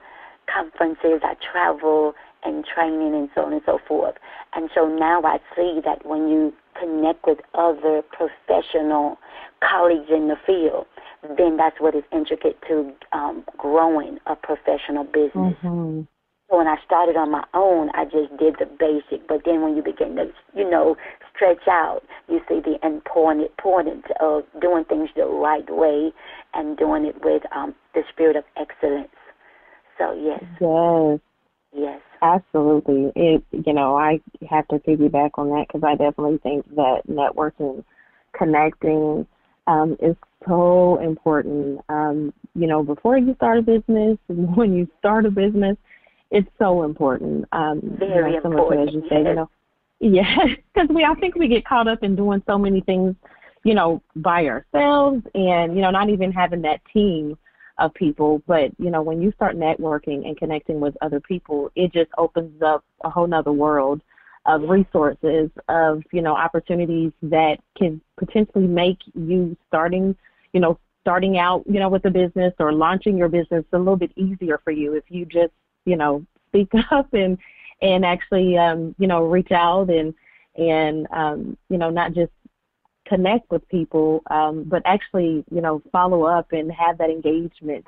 conferences, 0.52 1.20
I 1.22 1.34
travel 1.52 2.14
and 2.44 2.64
training, 2.64 3.14
and 3.14 3.28
so 3.34 3.42
on 3.42 3.52
and 3.52 3.62
so 3.66 3.78
forth. 3.86 4.14
And 4.54 4.70
so 4.74 4.88
now 4.88 5.22
I 5.22 5.38
see 5.56 5.80
that 5.84 6.06
when 6.06 6.28
you 6.28 6.52
connect 6.78 7.26
with 7.26 7.38
other 7.54 8.02
professional 8.12 9.18
colleagues 9.60 10.10
in 10.10 10.28
the 10.28 10.36
field, 10.46 10.86
then 11.36 11.56
that's 11.56 11.80
what 11.80 11.94
is 11.94 12.04
intricate 12.12 12.56
to 12.68 12.92
um, 13.12 13.44
growing 13.56 14.18
a 14.26 14.36
professional 14.36 15.04
business. 15.04 15.56
Mhm. 15.62 16.06
So 16.50 16.56
when 16.56 16.66
I 16.66 16.76
started 16.84 17.16
on 17.16 17.30
my 17.30 17.44
own, 17.52 17.90
I 17.94 18.04
just 18.04 18.30
did 18.38 18.56
the 18.58 18.66
basic. 18.66 19.26
But 19.28 19.42
then 19.44 19.60
when 19.62 19.76
you 19.76 19.82
begin 19.82 20.16
to, 20.16 20.26
you 20.54 20.68
know, 20.68 20.96
stretch 21.34 21.68
out, 21.68 22.00
you 22.28 22.40
see 22.48 22.60
the 22.60 22.78
important 22.86 23.46
importance 23.46 24.04
of 24.20 24.44
doing 24.60 24.84
things 24.84 25.10
the 25.14 25.26
right 25.26 25.68
way 25.68 26.12
and 26.54 26.76
doing 26.76 27.04
it 27.04 27.16
with 27.22 27.42
um, 27.54 27.74
the 27.94 28.02
spirit 28.10 28.36
of 28.36 28.44
excellence. 28.56 29.08
So 29.98 30.14
yes, 30.14 30.42
Yes, 30.60 31.20
yes, 31.74 32.00
absolutely. 32.22 33.12
It 33.14 33.44
you 33.50 33.72
know 33.72 33.96
I 33.96 34.20
have 34.48 34.66
to 34.68 34.78
piggyback 34.78 35.30
on 35.34 35.50
that 35.50 35.66
because 35.66 35.82
I 35.84 35.96
definitely 35.96 36.38
think 36.38 36.68
that 36.76 37.02
networking, 37.08 37.84
connecting, 38.36 39.26
um, 39.66 39.96
is 40.00 40.16
so 40.46 40.98
important. 41.00 41.80
Um, 41.88 42.32
you 42.54 42.66
know, 42.66 42.82
before 42.82 43.18
you 43.18 43.34
start 43.34 43.58
a 43.58 43.62
business, 43.62 44.18
when 44.28 44.74
you 44.74 44.88
start 44.98 45.26
a 45.26 45.30
business, 45.30 45.76
it's 46.30 46.48
so 46.58 46.84
important. 46.84 47.46
Um, 47.52 47.80
Very 47.98 48.34
you 48.34 48.42
know, 48.42 48.50
to 48.50 48.80
as 48.80 48.92
you 48.92 49.00
important, 49.00 49.04
say, 49.08 49.18
you 49.18 49.34
know, 49.34 49.50
yeah, 50.00 50.36
because 50.74 50.88
we 50.88 51.04
I 51.04 51.14
think 51.14 51.34
we 51.34 51.48
get 51.48 51.64
caught 51.64 51.88
up 51.88 52.02
in 52.02 52.16
doing 52.16 52.42
so 52.46 52.58
many 52.58 52.80
things, 52.80 53.14
you 53.64 53.74
know, 53.74 54.02
by 54.16 54.46
ourselves, 54.46 55.22
and 55.34 55.74
you 55.74 55.82
know, 55.82 55.90
not 55.90 56.10
even 56.10 56.32
having 56.32 56.62
that 56.62 56.80
team 56.92 57.36
of 57.78 57.94
people. 57.94 58.42
But 58.46 58.72
you 58.78 58.90
know, 58.90 59.02
when 59.02 59.22
you 59.22 59.32
start 59.32 59.56
networking 59.56 60.26
and 60.26 60.36
connecting 60.36 60.80
with 60.80 60.96
other 61.00 61.20
people, 61.20 61.70
it 61.74 61.92
just 61.92 62.10
opens 62.18 62.62
up 62.62 62.84
a 63.02 63.10
whole 63.10 63.26
nother 63.26 63.52
world 63.52 64.02
of 64.46 64.62
resources, 64.62 65.50
of 65.68 66.02
you 66.12 66.22
know 66.22 66.34
opportunities 66.34 67.12
that 67.22 67.58
can 67.76 68.00
potentially 68.18 68.66
make 68.66 68.98
you 69.14 69.56
starting, 69.68 70.16
you 70.52 70.60
know, 70.60 70.78
starting 71.08 71.38
out, 71.38 71.64
you 71.66 71.80
know, 71.80 71.88
with 71.88 72.04
a 72.04 72.10
business 72.10 72.52
or 72.58 72.72
launching 72.72 73.16
your 73.16 73.28
business 73.28 73.64
a 73.72 73.78
little 73.78 73.96
bit 73.96 74.12
easier 74.16 74.60
for 74.62 74.70
you 74.70 74.94
if 74.94 75.04
you 75.08 75.24
just, 75.24 75.52
you 75.88 75.96
know, 75.96 76.24
speak 76.48 76.70
up 76.90 77.12
and 77.12 77.38
and 77.80 78.04
actually, 78.04 78.58
um, 78.58 78.94
you 78.98 79.06
know, 79.06 79.22
reach 79.24 79.52
out 79.52 79.88
and 79.90 80.14
and 80.56 81.06
um, 81.12 81.56
you 81.70 81.78
know, 81.78 81.90
not 81.90 82.12
just 82.14 82.32
connect 83.06 83.50
with 83.50 83.66
people, 83.68 84.22
um, 84.30 84.64
but 84.64 84.82
actually, 84.84 85.44
you 85.50 85.60
know, 85.60 85.82
follow 85.90 86.24
up 86.24 86.52
and 86.52 86.70
have 86.70 86.98
that 86.98 87.10
engagement 87.10 87.86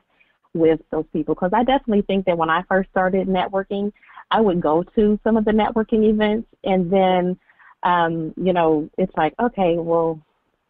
with 0.55 0.81
those 0.91 1.05
people. 1.13 1.35
Because 1.35 1.53
I 1.55 1.63
definitely 1.63 2.03
think 2.03 2.25
that 2.27 2.39
when 2.39 2.51
I 2.51 2.63
first 2.69 2.91
started 2.91 3.29
networking, 3.29 3.93
I 4.31 4.41
would 4.41 4.61
go 4.61 4.83
to 4.97 5.19
some 5.23 5.37
of 5.37 5.45
the 5.45 5.51
networking 5.51 6.09
events, 6.09 6.49
and 6.65 6.91
then, 6.91 7.39
um, 7.83 8.33
you 8.37 8.53
know, 8.53 8.89
it's 8.97 9.15
like, 9.17 9.35
okay, 9.41 9.77
well, 9.77 10.21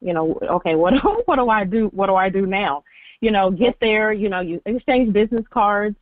you 0.00 0.12
know, 0.12 0.38
okay, 0.42 0.74
what 0.82 0.94
what 1.26 1.36
do 1.36 1.48
I 1.48 1.64
do? 1.64 1.88
What 1.92 2.06
do 2.06 2.16
I 2.16 2.28
do 2.28 2.46
now? 2.46 2.82
You 3.20 3.30
know, 3.30 3.50
get 3.50 3.76
there. 3.80 4.12
You 4.12 4.28
know, 4.28 4.40
you 4.40 4.60
exchange 4.66 5.12
business 5.12 5.44
cards. 5.50 5.96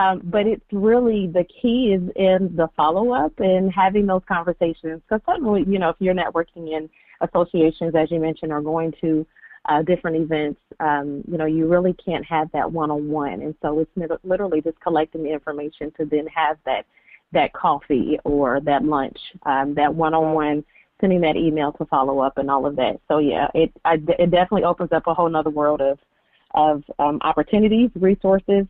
Um, 0.00 0.22
but 0.24 0.46
it's 0.46 0.64
really 0.72 1.26
the 1.26 1.44
key 1.44 1.92
is 1.92 2.00
in 2.16 2.56
the 2.56 2.68
follow 2.74 3.12
up 3.12 3.38
and 3.38 3.70
having 3.70 4.06
those 4.06 4.22
conversations. 4.26 5.02
Because 5.02 5.20
certainly, 5.26 5.64
you 5.68 5.78
know, 5.78 5.90
if 5.90 5.96
you're 5.98 6.14
networking 6.14 6.74
in 6.74 6.88
associations, 7.20 7.94
as 7.94 8.10
you 8.10 8.18
mentioned, 8.18 8.50
or 8.50 8.62
going 8.62 8.94
to 9.02 9.26
uh, 9.66 9.82
different 9.82 10.16
events, 10.16 10.58
um, 10.80 11.22
you 11.30 11.36
know, 11.36 11.44
you 11.44 11.68
really 11.68 11.92
can't 11.92 12.24
have 12.24 12.50
that 12.52 12.72
one 12.72 12.90
on 12.90 13.08
one. 13.08 13.42
And 13.42 13.54
so 13.60 13.80
it's 13.80 14.20
literally 14.24 14.62
just 14.62 14.80
collecting 14.80 15.22
the 15.22 15.32
information 15.32 15.92
to 15.98 16.06
then 16.06 16.26
have 16.28 16.56
that 16.64 16.86
that 17.32 17.52
coffee 17.52 18.18
or 18.24 18.58
that 18.60 18.82
lunch, 18.82 19.18
um, 19.44 19.74
that 19.74 19.94
one 19.94 20.14
on 20.14 20.32
one, 20.34 20.64
sending 21.00 21.20
that 21.20 21.36
email 21.36 21.72
to 21.72 21.84
follow 21.84 22.20
up 22.20 22.38
and 22.38 22.50
all 22.50 22.64
of 22.64 22.74
that. 22.76 22.98
So 23.06 23.18
yeah, 23.18 23.48
it 23.54 23.70
I, 23.84 23.94
it 24.18 24.30
definitely 24.30 24.64
opens 24.64 24.92
up 24.92 25.06
a 25.06 25.12
whole 25.12 25.36
other 25.36 25.50
world 25.50 25.82
of 25.82 25.98
of 26.54 26.82
um, 26.98 27.18
opportunities, 27.20 27.90
resources 27.94 28.66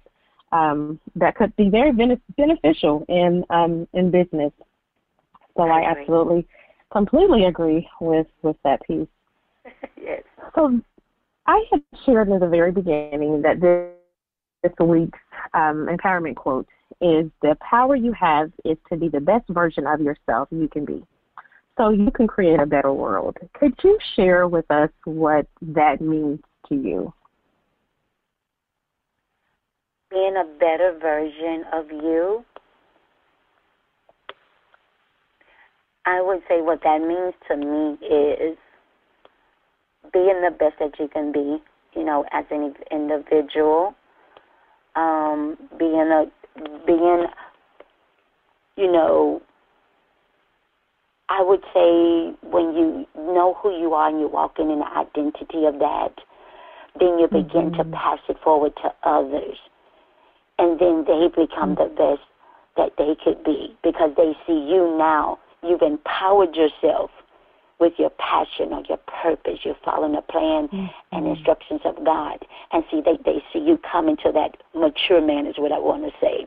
um, 0.53 1.01
that 1.17 1.37
could 1.37 1.55
be 1.57 1.69
very 1.69 1.93
beneficial 1.93 3.05
in 3.09 3.45
um, 3.51 3.87
in 3.93 4.11
business. 4.11 4.53
So 5.57 5.63
I, 5.63 5.81
I 5.81 5.91
absolutely 5.91 6.47
completely 6.93 7.45
agree 7.45 7.89
with 8.01 8.27
with 8.43 8.57
that 8.65 8.83
piece. 8.87 9.09
yes. 10.01 10.23
So 10.55 10.81
I 11.47 11.65
had 11.71 11.83
shared 12.05 12.29
in 12.29 12.39
the 12.39 12.49
very 12.49 12.73
beginning 12.73 13.43
that 13.43 13.61
this, 13.61 13.89
this 14.63 14.73
week's 14.79 15.19
um, 15.55 15.89
empowerment 15.91 16.37
quote 16.37 16.67
is 17.01 17.31
the 17.43 17.57
power 17.61 17.97
you 17.97 18.13
have 18.13 18.53
is 18.65 18.77
to 18.91 18.97
be 18.97 19.09
the 19.09 19.21
best 19.21 19.49
version 19.49 19.87
of 19.87 20.01
yourself 20.01 20.49
you 20.51 20.69
can 20.69 20.85
be. 20.85 21.03
So 21.77 21.91
you 21.91 22.11
can 22.11 22.27
create 22.27 22.61
a 22.61 22.67
better 22.67 22.93
world. 22.93 23.39
Could 23.55 23.75
you 23.83 23.99
share 24.15 24.47
with 24.49 24.71
us 24.71 24.91
what 25.05 25.47
that 25.63 26.01
means 26.01 26.41
to 26.69 26.75
you? 26.75 27.13
Being 30.11 30.35
a 30.37 30.45
better 30.59 30.99
version 31.01 31.65
of 31.73 31.91
you? 31.91 32.45
I 36.07 36.21
would 36.23 36.41
say 36.49 36.61
what 36.61 36.81
that 36.83 37.01
means 37.01 37.35
to 37.49 37.57
me 37.57 37.95
is 38.05 38.57
being 40.13 40.41
the 40.43 40.51
best 40.51 40.75
that 40.81 40.99
you 40.99 41.09
can 41.09 41.31
be, 41.31 41.63
you 41.95 42.05
know, 42.05 42.25
as 42.33 42.45
an 42.51 42.75
individual, 42.91 43.95
um, 44.97 45.57
being 45.79 46.11
a 46.11 46.25
being, 46.87 47.27
you 48.77 48.91
know, 48.91 49.41
I 51.29 51.43
would 51.43 51.63
say 51.73 52.35
when 52.43 52.75
you 52.75 53.07
know 53.17 53.55
who 53.63 53.71
you 53.79 53.95
are 53.95 54.09
and 54.09 54.19
you're 54.19 54.29
walking 54.29 54.71
in 54.71 54.81
the 54.81 54.87
identity 54.87 55.65
of 55.67 55.79
that, 55.79 56.15
then 56.99 57.19
you 57.21 57.29
begin 57.29 57.71
mm-hmm. 57.71 57.91
to 57.91 57.97
pass 57.97 58.19
it 58.29 58.37
forward 58.43 58.73
to 58.83 58.93
others, 59.05 59.57
and 60.61 60.79
then 60.79 61.05
they 61.09 61.27
become 61.29 61.75
mm-hmm. 61.75 61.89
the 61.89 61.91
best 61.97 62.23
that 62.77 62.93
they 62.97 63.17
could 63.25 63.43
be 63.43 63.75
because 63.83 64.13
they 64.17 64.37
see 64.47 64.69
you 64.71 64.95
now 64.97 65.39
You've 65.63 65.83
empowered 65.83 66.57
yourself 66.57 67.11
with 67.79 67.95
your 67.99 68.11
passion 68.11 68.73
or 68.73 68.83
your 68.89 68.99
purpose. 69.23 69.61
You're 69.65 69.77
following 69.85 70.13
the 70.13 70.23
plan 70.23 70.69
mm-hmm. 70.69 70.87
and 71.13 71.27
instructions 71.27 71.81
of 71.85 72.05
God. 72.05 72.45
And 72.73 72.85
see, 72.91 73.01
they, 73.05 73.19
they 73.25 73.43
see 73.53 73.59
you 73.59 73.79
coming 73.91 74.17
to 74.19 74.33
that 74.33 74.57
mature 74.75 75.25
man, 75.25 75.47
is 75.47 75.57
what 75.59 75.73
I 75.73 75.79
want 75.79 76.05
to 76.05 76.11
say. 76.21 76.47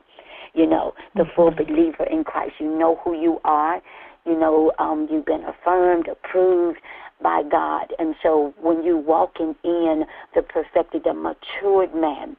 You 0.53 0.67
know, 0.67 0.93
the 1.15 1.23
mm-hmm. 1.23 1.31
full 1.35 1.51
believer 1.51 2.05
in 2.05 2.23
Christ. 2.23 2.53
You 2.59 2.75
know 2.75 2.99
who 3.03 3.19
you 3.19 3.39
are. 3.43 3.81
You 4.25 4.39
know, 4.39 4.71
um, 4.79 5.07
you've 5.11 5.25
been 5.25 5.43
affirmed, 5.43 6.07
approved 6.07 6.79
by 7.21 7.43
God. 7.43 7.93
And 7.99 8.15
so 8.23 8.53
when 8.61 8.83
you're 8.83 8.97
walking 8.97 9.55
in 9.63 10.05
the 10.33 10.41
perfected, 10.41 11.03
the 11.03 11.13
matured 11.13 11.93
man, 11.93 12.37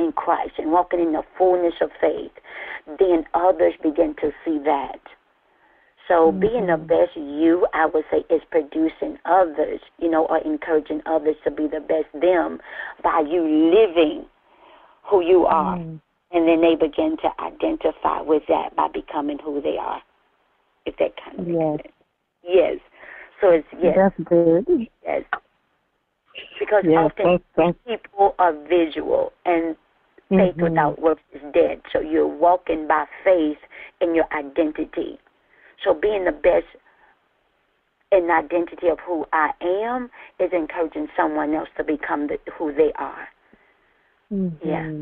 in 0.00 0.12
Christ 0.12 0.52
and 0.58 0.72
walking 0.72 1.00
in 1.00 1.12
the 1.12 1.22
fullness 1.38 1.74
of 1.80 1.90
faith, 2.00 2.32
then 2.98 3.24
others 3.34 3.74
begin 3.82 4.14
to 4.20 4.32
see 4.44 4.58
that. 4.64 5.00
So 6.08 6.32
mm-hmm. 6.32 6.40
being 6.40 6.66
the 6.66 6.76
best 6.76 7.16
you, 7.16 7.68
I 7.72 7.86
would 7.86 8.04
say, 8.10 8.24
is 8.34 8.42
producing 8.50 9.18
others, 9.26 9.80
you 9.98 10.10
know, 10.10 10.26
or 10.26 10.38
encouraging 10.38 11.02
others 11.06 11.36
to 11.44 11.50
be 11.50 11.68
the 11.68 11.80
best 11.80 12.10
them 12.20 12.58
by 13.02 13.22
you 13.28 13.42
living 13.42 14.24
who 15.08 15.22
you 15.24 15.46
are. 15.46 15.76
Mm-hmm. 15.76 15.96
And 16.32 16.48
then 16.48 16.60
they 16.60 16.74
begin 16.74 17.16
to 17.22 17.30
identify 17.40 18.20
with 18.20 18.44
that 18.48 18.74
by 18.76 18.88
becoming 18.88 19.38
who 19.44 19.60
they 19.60 19.76
are. 19.76 20.00
If 20.86 20.96
that 20.96 21.12
kind 21.22 21.40
of 21.40 21.48
yes. 21.48 21.76
sense. 21.82 21.94
Yes. 22.42 22.78
So 23.40 23.50
it's 23.50 23.66
yes. 23.80 23.94
That's 23.96 24.28
good. 24.28 24.64
Yes. 25.04 25.22
Because 26.58 26.84
yes, 26.86 26.98
often 26.98 27.40
that's, 27.56 27.76
that's... 27.86 28.00
people 28.02 28.34
are 28.38 28.54
visual 28.68 29.32
and 29.44 29.76
faith 30.30 30.54
mm-hmm. 30.54 30.62
without 30.62 31.00
works 31.00 31.22
is 31.34 31.42
dead. 31.52 31.82
So 31.92 32.00
you're 32.00 32.26
walking 32.26 32.86
by 32.88 33.04
faith 33.24 33.58
in 34.00 34.14
your 34.14 34.26
identity. 34.32 35.18
So 35.84 35.94
being 35.94 36.24
the 36.24 36.32
best 36.32 36.66
in 38.12 38.26
the 38.26 38.32
identity 38.32 38.88
of 38.88 38.98
who 39.06 39.26
I 39.32 39.50
am 39.62 40.10
is 40.38 40.50
encouraging 40.52 41.08
someone 41.16 41.54
else 41.54 41.68
to 41.76 41.84
become 41.84 42.28
the, 42.28 42.38
who 42.58 42.72
they 42.72 42.92
are. 42.96 43.28
Mm-hmm. 44.32 44.68
Yeah. 44.68 44.92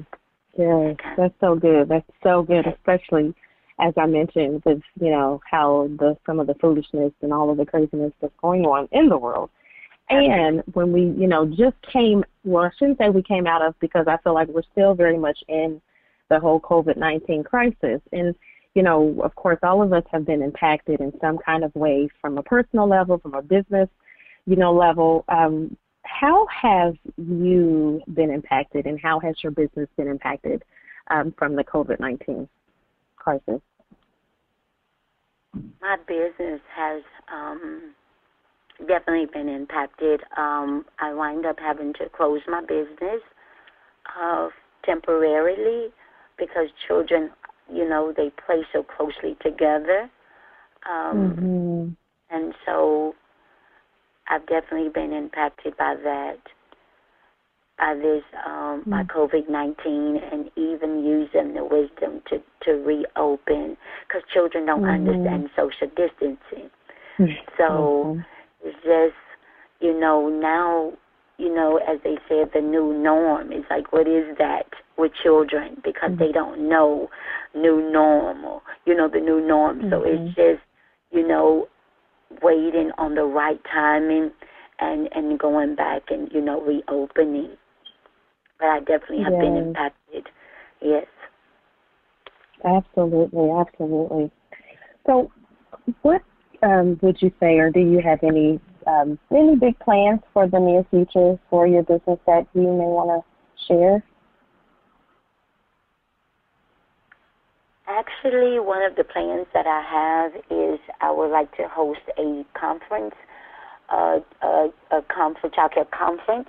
Yeah, 0.57 0.95
that's 1.17 1.35
so 1.41 1.55
good. 1.55 1.89
That's 1.89 2.11
so 2.23 2.43
good, 2.43 2.67
especially 2.67 3.33
as 3.81 3.95
I 3.97 4.07
mentioned 4.07 4.63
with 4.65 4.81
you 5.01 5.11
know 5.11 5.41
how 5.49 5.89
the 5.99 6.17
some 6.27 6.41
of 6.41 6.47
the 6.47 6.55
foolishness 6.55 7.13
and 7.23 7.33
all 7.33 7.51
of 7.51 7.59
the 7.59 7.67
craziness 7.67 8.13
that's 8.21 8.33
going 8.43 8.63
on 8.63 8.89
in 8.91 9.09
the 9.09 9.19
world. 9.19 9.51
And 10.11 10.63
when 10.73 10.93
we, 10.93 11.03
you 11.03 11.27
know, 11.27 11.47
just 11.47 11.77
came, 11.93 12.25
well, 12.45 12.65
I 12.65 12.71
shouldn't 12.79 12.99
say 12.99 13.11
we 13.11 13.23
came 13.23 13.47
out 13.47 13.63
of 13.63 13.79
because 13.79 14.07
I 14.09 14.17
feel 14.19 14.35
like 14.35 14.49
we're 14.49 14.63
still 14.73 14.95
very 14.95 15.19
much 15.19 15.39
in 15.49 15.81
the 16.31 16.41
whole 16.41 16.61
COVID 16.61 16.97
19 16.97 17.45
crisis. 17.45 18.01
And 18.13 18.35
you 18.75 18.85
know, 18.85 19.21
of 19.25 19.35
course, 19.35 19.59
all 19.65 19.83
of 19.83 19.93
us 19.93 20.05
have 20.13 20.25
been 20.25 20.41
impacted 20.41 21.01
in 21.01 21.13
some 21.21 21.39
kind 21.39 21.65
of 21.65 21.75
way 21.75 22.09
from 22.21 22.39
a 22.39 22.43
personal 22.45 22.89
level, 22.89 23.19
from 23.19 23.35
a 23.35 23.43
business, 23.43 23.89
you 24.47 24.55
know, 24.55 24.73
level. 24.73 25.25
Um, 25.29 25.77
how 26.03 26.47
have 26.47 26.95
you 27.17 28.01
been 28.15 28.31
impacted, 28.31 28.87
and 28.87 29.01
how 29.01 29.19
has 29.21 29.35
your 29.43 29.53
business 29.53 29.89
been 29.97 30.07
impacted 30.07 30.63
um, 31.11 31.35
from 31.37 31.57
the 31.57 31.65
COVID 31.65 31.99
nineteen 31.99 32.49
crisis? 33.17 33.61
My 35.81 35.97
business 36.07 36.61
has 36.77 37.03
um, 37.33 37.95
definitely 38.87 39.27
been 39.33 39.49
impacted. 39.49 40.21
Um, 40.37 40.85
I 41.01 41.13
wind 41.13 41.47
up 41.47 41.57
having 41.59 41.93
to 41.95 42.09
close 42.15 42.41
my 42.47 42.61
business 42.61 43.23
uh, 44.21 44.49
temporarily 44.85 45.89
because 46.39 46.69
children 46.87 47.31
you 47.73 47.89
know, 47.89 48.13
they 48.17 48.31
play 48.47 48.63
so 48.73 48.83
closely 48.83 49.37
together. 49.43 50.11
Um, 50.89 51.97
mm-hmm. 52.31 52.35
And 52.35 52.55
so 52.65 53.15
I've 54.29 54.47
definitely 54.47 54.91
been 54.91 55.13
impacted 55.13 55.77
by 55.77 55.97
that, 56.03 56.39
by 57.79 57.95
this, 57.95 58.23
um, 58.47 58.81
mm-hmm. 58.81 58.91
by 58.91 59.05
COVID 59.05 59.49
19, 59.49 60.21
and 60.33 60.51
even 60.57 61.05
using 61.05 61.55
the 61.55 61.65
wisdom 61.65 62.23
to, 62.31 62.39
to 62.65 62.73
reopen 62.73 63.77
because 64.07 64.23
children 64.33 64.67
don't 64.67 64.83
mm-hmm. 64.83 65.09
understand 65.09 65.51
social 65.57 65.89
distancing. 65.89 66.71
Mm-hmm. 67.19 67.33
So 67.59 68.19
it's 68.19 68.38
just, 68.65 69.17
you 69.81 69.99
know, 69.99 70.29
now 70.29 70.93
you 71.39 71.55
know, 71.55 71.79
as 71.89 72.01
they 72.03 72.17
said, 72.29 72.51
the 72.53 72.61
new 72.61 72.93
norm. 72.93 73.53
It's 73.53 73.67
like, 73.71 73.93
what 73.93 74.09
is 74.09 74.37
that 74.39 74.67
with 74.99 75.13
children? 75.23 75.77
Because 75.85 76.11
mm-hmm. 76.11 76.19
they 76.19 76.33
don't 76.33 76.69
know 76.69 77.09
new 77.55 77.91
norm 77.93 78.45
or, 78.45 78.61
you 78.85 78.95
know, 78.95 79.09
the 79.09 79.21
new 79.21 79.41
norm. 79.41 79.79
Mm-hmm. 79.79 79.91
So 79.91 80.03
it's 80.03 80.19
mm-hmm. 80.19 80.29
just, 80.29 80.63
you 81.13 81.27
know, 81.27 81.69
waiting 82.43 82.91
on 82.99 83.15
the 83.15 83.23
right 83.23 83.61
timing 83.73 84.33
and, 84.81 85.09
and 85.15 85.39
going 85.39 85.77
back 85.77 86.03
and, 86.11 86.29
you 86.33 86.41
know, 86.41 86.61
reopening. 86.61 87.51
But 88.59 88.67
I 88.67 88.79
definitely 88.81 89.23
have 89.23 89.35
yes. 89.35 89.43
been 89.43 89.57
impacted. 89.57 90.27
Yes. 90.83 91.07
Absolutely, 92.65 93.51
absolutely. 93.51 94.33
So 95.07 95.31
what 96.03 96.23
um, 96.63 96.99
would 97.03 97.21
you 97.21 97.33
say, 97.41 97.59
or 97.59 97.71
do 97.71 97.81
you 97.81 98.01
have 98.01 98.23
any 98.23 98.61
um, 98.87 99.19
any 99.31 99.57
big 99.57 99.79
plans 99.81 100.21
for 100.33 100.49
the 100.49 100.59
near 100.59 100.85
future 100.91 101.39
for 101.51 101.67
your 101.67 101.83
business 101.83 102.19
that 102.27 102.47
you 102.55 102.63
may 102.63 102.89
want 102.89 103.23
to 103.25 103.67
share? 103.67 104.03
Actually, 107.87 108.59
one 108.59 108.83
of 108.83 108.97
the 108.97 109.05
plans 109.05 109.47
that 109.55 109.67
I 109.67 109.83
have 109.83 110.35
is 110.51 110.79
I 111.01 111.11
would 111.11 111.31
like 111.31 111.55
to 111.57 111.69
host 111.69 112.01
a 112.19 112.45
conference, 112.59 113.15
uh, 113.91 114.21
a, 114.43 114.69
a 114.91 115.03
conference, 115.15 115.55
childcare 115.57 115.91
conference, 115.91 116.49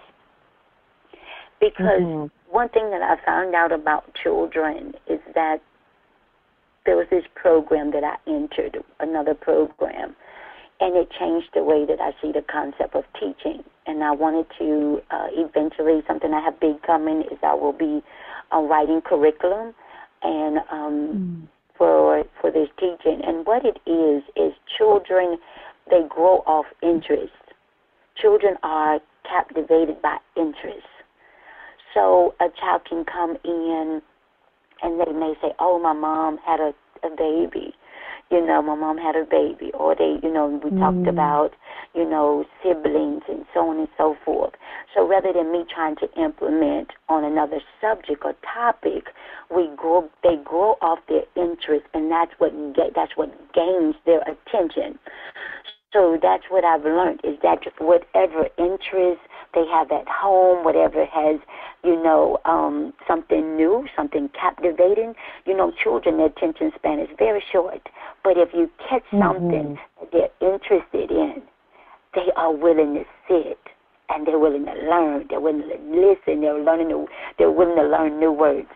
because 1.60 2.02
mm-hmm. 2.02 2.54
one 2.54 2.70
thing 2.70 2.90
that 2.92 3.02
I 3.02 3.24
found 3.26 3.56
out 3.56 3.72
about 3.72 4.14
children 4.22 4.94
is 5.08 5.20
that 5.34 5.62
there 6.86 6.96
was 6.96 7.08
this 7.10 7.26
program 7.36 7.92
that 7.92 8.04
I 8.04 8.16
entered, 8.28 8.78
another 9.00 9.34
program, 9.34 10.16
and 10.80 10.96
it 10.96 11.10
changed 11.12 11.50
the 11.54 11.64
way 11.64 11.86
that 11.86 12.00
I 12.00 12.12
see 12.22 12.32
the 12.32 12.42
concept 12.42 12.96
of 12.96 13.04
teaching. 13.20 13.64
And 13.86 14.04
I 14.04 14.12
wanted 14.12 14.46
to 14.60 15.02
uh, 15.12 15.28
eventually, 15.32 16.02
something 16.08 16.34
I 16.34 16.42
have 16.42 16.60
big 16.60 16.82
coming 16.84 17.24
is 17.24 17.38
I 17.44 17.54
will 17.54 17.74
be 17.74 18.02
uh, 18.54 18.62
writing 18.62 19.02
curriculum 19.02 19.74
and 20.22 20.60
um, 20.72 21.48
mm. 21.48 21.48
for 21.78 22.24
for 22.40 22.52
this 22.52 22.70
teaching. 22.80 23.22
And 23.26 23.46
what 23.46 23.66
it 23.66 23.78
is 23.90 24.24
is 24.36 24.54
children 24.78 25.38
they 25.90 26.02
grow 26.08 26.44
off 26.46 26.66
interest. 26.82 27.34
Children 28.16 28.56
are 28.64 29.00
captivated 29.28 30.02
by 30.02 30.18
interest. 30.38 30.88
So 31.94 32.36
a 32.40 32.48
child 32.60 32.82
can 32.88 33.06
come 33.06 33.38
in 33.44 34.02
and 34.82 35.00
they 35.00 35.12
may 35.12 35.34
say, 35.42 35.54
"Oh, 35.60 35.80
my 35.80 35.94
mom 35.94 36.38
had 36.46 36.60
a, 36.60 36.74
a 37.04 37.10
baby," 37.16 37.76
you 38.32 38.46
know, 38.46 38.62
my 38.62 38.76
mom 38.76 38.98
had 38.98 39.16
a 39.16 39.26
baby, 39.26 39.72
or 39.74 39.96
they, 39.96 40.20
you 40.22 40.32
know, 40.32 40.62
we 40.64 40.70
mm. 40.70 40.80
talked 40.80 41.08
about, 41.08 41.52
you 41.96 42.08
know, 42.08 42.46
siblings 42.64 43.24
and 43.28 43.44
so 43.54 43.70
on 43.70 43.80
and 43.80 43.88
so 43.98 44.16
forth. 44.24 44.54
So 44.94 45.08
rather 45.08 45.34
than 45.34 45.52
me 45.52 45.66
trying 45.74 45.96
to 45.98 46.08
implement 46.14 46.92
on 47.08 47.24
another 47.24 47.60
subject 47.82 48.24
or 48.24 48.36
topic, 48.54 49.08
we 49.50 49.70
grow, 49.76 50.08
they 50.22 50.36
grow 50.44 50.76
off 50.82 51.00
their 51.08 51.24
interest, 51.36 51.86
and 51.94 52.12
that's 52.12 52.32
what 52.38 52.52
get, 52.76 52.94
that's 52.96 53.18
what 53.18 53.32
gains 53.54 53.96
their 54.06 54.22
attention. 54.22 55.00
So 55.92 56.20
that's 56.22 56.44
what 56.50 56.64
I've 56.64 56.84
learned 56.84 57.22
is 57.24 57.38
that 57.42 57.60
whatever 57.80 58.48
interest 58.58 59.22
they 59.56 59.66
have 59.72 59.92
at 59.92 60.08
home, 60.08 60.64
whatever 60.64 61.04
has, 61.06 61.40
you 61.84 62.02
know, 62.02 62.38
um, 62.46 62.94
something 63.08 63.56
new, 63.56 63.88
something 63.96 64.30
captivating. 64.40 65.16
You 65.46 65.58
know, 65.58 65.72
children, 65.72 66.18
their 66.18 66.28
attention 66.28 66.72
span 66.76 67.00
is 67.00 67.10
very 67.18 67.44
short. 67.52 67.90
But 68.24 68.38
if 68.38 68.50
you 68.54 68.70
catch 68.88 69.04
mm-hmm. 69.12 69.20
something 69.20 69.80
that 70.00 70.12
they're 70.12 70.54
interested 70.54 71.10
in, 71.10 71.42
they 72.14 72.32
are 72.36 72.54
willing 72.54 72.94
to 72.94 73.04
sit 73.28 73.60
and 74.10 74.28
they're 74.28 74.40
willing 74.40 74.66
to 74.66 74.74
learn. 74.74 75.26
They're 75.30 75.40
willing 75.40 75.70
to 75.70 75.78
listen. 75.90 76.42
They're 76.42 76.60
learning. 76.60 76.90
New, 76.90 77.08
they're 77.38 77.52
willing 77.52 77.78
to 77.78 77.88
learn 77.88 78.20
new 78.20 78.32
words. 78.32 78.68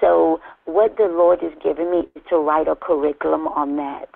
So 0.00 0.40
what 0.64 0.96
the 0.96 1.04
Lord 1.04 1.40
has 1.42 1.52
given 1.62 1.90
me 1.90 2.08
is 2.14 2.22
to 2.30 2.36
write 2.36 2.68
a 2.68 2.76
curriculum 2.76 3.48
on 3.48 3.76
that, 3.76 4.08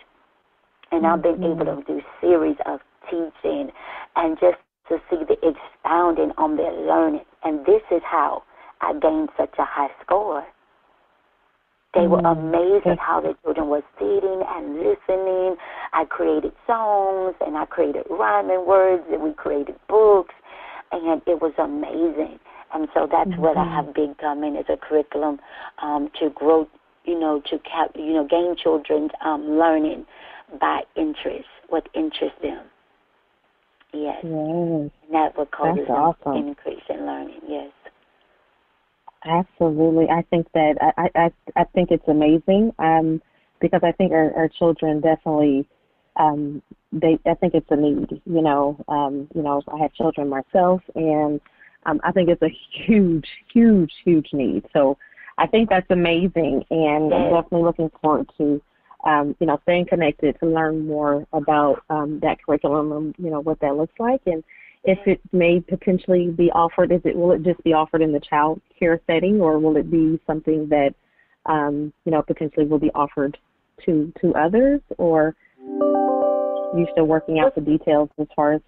and 0.92 1.02
mm-hmm. 1.02 1.06
I've 1.06 1.22
been 1.22 1.42
able 1.42 1.64
to 1.64 1.82
do 1.86 2.00
series 2.20 2.56
of 2.66 2.80
teaching 3.10 3.70
and 4.14 4.38
just 4.38 4.58
to 4.88 4.98
see 5.10 5.24
the 5.24 5.36
expounding 5.42 6.32
on 6.36 6.56
their 6.56 6.72
learning. 6.72 7.24
And 7.42 7.64
this 7.66 7.82
is 7.90 8.02
how 8.04 8.42
I 8.80 8.92
gained 8.92 9.30
such 9.36 9.54
a 9.58 9.64
high 9.64 9.90
score. 10.04 10.44
They 11.94 12.06
were 12.06 12.22
mm. 12.22 12.32
amazed 12.32 12.86
at 12.86 12.98
how 12.98 13.20
the 13.20 13.34
children 13.42 13.68
were 13.68 13.82
sitting 13.98 14.42
and 14.48 14.76
listening. 14.76 15.56
I 15.92 16.04
created 16.08 16.52
songs 16.66 17.34
and 17.40 17.56
I 17.56 17.66
created 17.66 18.04
rhyming 18.08 18.66
words 18.66 19.04
and 19.10 19.22
we 19.22 19.32
created 19.34 19.76
books 19.88 20.34
and 20.90 21.20
it 21.26 21.40
was 21.40 21.52
amazing. 21.58 22.38
And 22.74 22.88
so 22.94 23.06
that's 23.10 23.30
mm-hmm. 23.30 23.42
what 23.42 23.58
I 23.58 23.64
mm-hmm. 23.64 23.86
have 23.86 23.94
big 23.94 24.18
coming 24.18 24.56
as 24.56 24.64
a 24.70 24.76
curriculum 24.78 25.38
um, 25.82 26.08
to 26.18 26.30
grow, 26.30 26.66
you 27.04 27.18
know, 27.18 27.42
to 27.50 27.58
cap, 27.58 27.90
you 27.94 28.14
know, 28.14 28.26
gain 28.26 28.56
children's 28.56 29.10
um, 29.22 29.58
learning 29.58 30.06
by 30.60 30.82
interest, 30.96 31.48
what 31.68 31.88
interests 31.94 32.38
them. 32.42 32.66
Yes. 33.92 34.18
Yes. 34.22 34.30
And 34.30 34.90
that 35.12 35.36
will 35.36 35.46
cause 35.46 35.76
That's 35.76 35.90
awesome. 35.90 36.48
increase 36.48 36.82
in 36.88 37.06
learning. 37.06 37.40
Yes. 37.46 37.70
Absolutely. 39.24 40.08
I 40.10 40.22
think 40.30 40.50
that 40.52 40.74
I, 40.96 41.08
I 41.14 41.32
I 41.54 41.64
think 41.74 41.90
it's 41.90 42.08
amazing. 42.08 42.72
Um 42.78 43.20
because 43.60 43.80
I 43.84 43.92
think 43.92 44.12
our, 44.12 44.34
our 44.34 44.48
children 44.48 45.00
definitely 45.00 45.66
um 46.16 46.62
they 46.92 47.18
I 47.26 47.34
think 47.34 47.54
it's 47.54 47.70
a 47.70 47.76
need, 47.76 48.20
you 48.24 48.42
know. 48.42 48.82
Um, 48.88 49.28
you 49.34 49.42
know, 49.42 49.62
I 49.72 49.78
have 49.78 49.92
children 49.94 50.28
myself 50.28 50.80
and 50.94 51.40
um 51.86 52.00
I 52.02 52.12
think 52.12 52.28
it's 52.28 52.42
a 52.42 52.56
huge, 52.86 53.28
huge, 53.52 53.92
huge 54.04 54.28
need. 54.32 54.64
So 54.72 54.98
I 55.38 55.46
think 55.46 55.68
that's 55.68 55.90
amazing 55.90 56.64
and 56.70 57.10
yes. 57.10 57.20
I'm 57.20 57.30
definitely 57.42 57.62
looking 57.62 57.90
forward 58.00 58.30
to 58.38 58.60
um, 59.04 59.34
you 59.40 59.46
know, 59.46 59.58
staying 59.62 59.86
connected 59.86 60.38
to 60.40 60.46
learn 60.46 60.86
more 60.86 61.26
about 61.32 61.82
um, 61.90 62.20
that 62.20 62.38
curriculum 62.44 62.92
and 62.92 63.14
you 63.18 63.30
know 63.30 63.40
what 63.40 63.60
that 63.60 63.76
looks 63.76 63.94
like, 63.98 64.20
and 64.26 64.44
if 64.84 64.98
it 65.06 65.20
may 65.32 65.60
potentially 65.60 66.28
be 66.28 66.50
offered. 66.50 66.92
Is 66.92 67.00
it 67.04 67.16
will 67.16 67.32
it 67.32 67.42
just 67.42 67.62
be 67.64 67.72
offered 67.72 68.02
in 68.02 68.12
the 68.12 68.20
child 68.20 68.60
care 68.78 69.00
setting, 69.06 69.40
or 69.40 69.58
will 69.58 69.76
it 69.76 69.90
be 69.90 70.20
something 70.26 70.68
that 70.68 70.94
um, 71.46 71.92
you 72.04 72.12
know 72.12 72.22
potentially 72.22 72.66
will 72.66 72.78
be 72.78 72.90
offered 72.94 73.38
to 73.86 74.12
to 74.20 74.34
others, 74.34 74.80
or 74.98 75.34
you 75.58 76.86
still 76.92 77.06
working 77.06 77.38
out 77.38 77.54
the 77.54 77.60
details 77.60 78.08
as 78.18 78.26
far 78.34 78.54
as 78.54 78.60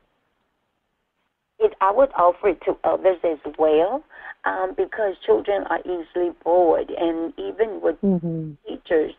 it, 1.58 1.72
I 1.80 1.92
would 1.92 2.10
offer 2.16 2.48
it 2.48 2.60
to 2.66 2.76
others 2.84 3.18
as 3.24 3.38
well 3.58 4.04
um, 4.44 4.74
because 4.76 5.14
children 5.24 5.64
are 5.70 5.80
easily 5.80 6.32
bored, 6.44 6.90
and 6.90 7.32
even 7.38 7.80
with 7.80 7.96
mm-hmm. 8.02 8.52
teachers, 8.66 9.12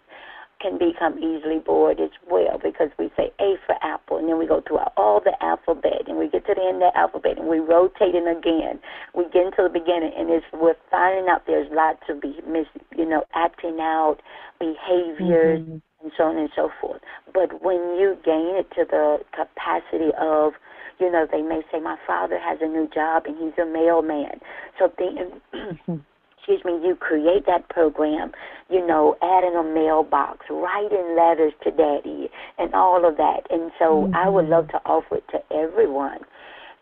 can 0.66 0.78
become 0.80 1.18
easily 1.20 1.60
bored 1.60 2.00
as 2.00 2.10
well 2.30 2.58
because 2.62 2.90
we 2.98 3.12
say 3.16 3.32
A 3.40 3.54
for 3.66 3.76
apple 3.84 4.18
and 4.18 4.28
then 4.28 4.40
we 4.40 4.48
go 4.48 4.64
through 4.66 4.80
all 4.98 5.22
the 5.22 5.34
alphabet 5.44 6.08
and 6.08 6.18
we 6.18 6.28
get 6.28 6.46
to 6.48 6.56
the 6.56 6.62
end 6.62 6.82
of 6.82 6.92
the 6.92 6.98
alphabet 6.98 7.38
and 7.38 7.48
we 7.48 7.60
rotate 7.60 8.16
it 8.16 8.26
again. 8.26 8.80
We 9.14 9.26
get 9.30 9.46
into 9.46 9.62
the 9.62 9.70
beginning 9.70 10.12
and 10.18 10.30
it's 10.32 10.46
we're 10.54 10.76
finding 10.90 11.30
out 11.30 11.46
there's 11.46 11.70
lots 11.72 12.02
of 12.10 12.22
be 12.22 12.42
mis 12.48 12.66
you 12.98 13.06
know, 13.06 13.24
acting 13.36 13.78
out 13.80 14.18
behaviors 14.60 15.62
mm-hmm. 15.62 15.78
and 16.02 16.12
so 16.18 16.24
on 16.24 16.38
and 16.38 16.50
so 16.56 16.70
forth. 16.82 17.02
But 17.32 17.62
when 17.62 17.78
you 18.02 18.18
gain 18.26 18.58
it 18.58 18.70
to 18.74 18.86
the 18.90 19.20
capacity 19.38 20.10
of 20.20 20.54
you 20.98 21.12
know, 21.12 21.28
they 21.30 21.42
may 21.42 21.62
say, 21.72 21.80
My 21.80 21.98
father 22.08 22.40
has 22.40 22.60
a 22.62 22.68
new 22.68 22.88
job 22.88 23.24
and 23.26 23.36
he's 23.38 23.58
a 23.62 23.66
mailman. 23.66 24.40
So 24.80 24.92
then 24.98 26.02
excuse 26.48 26.64
me, 26.64 26.88
you 26.88 26.96
create 26.96 27.46
that 27.48 27.68
program, 27.70 28.32
you 28.70 28.86
know, 28.86 29.16
adding 29.24 29.56
a 29.56 29.64
mailbox, 29.64 30.46
writing 30.50 31.16
letters 31.18 31.54
to 31.64 31.72
daddy, 31.72 32.30
and 32.60 32.74
all 32.76 33.08
of 33.08 33.18
that. 33.18 33.48
And 33.50 33.72
so 33.80 34.06
mm-hmm. 34.06 34.16
I 34.16 34.30
would 34.30 34.46
love 34.46 34.68
to 34.70 34.78
offer 34.86 35.18
it 35.18 35.24
to 35.32 35.40
everyone. 35.56 36.20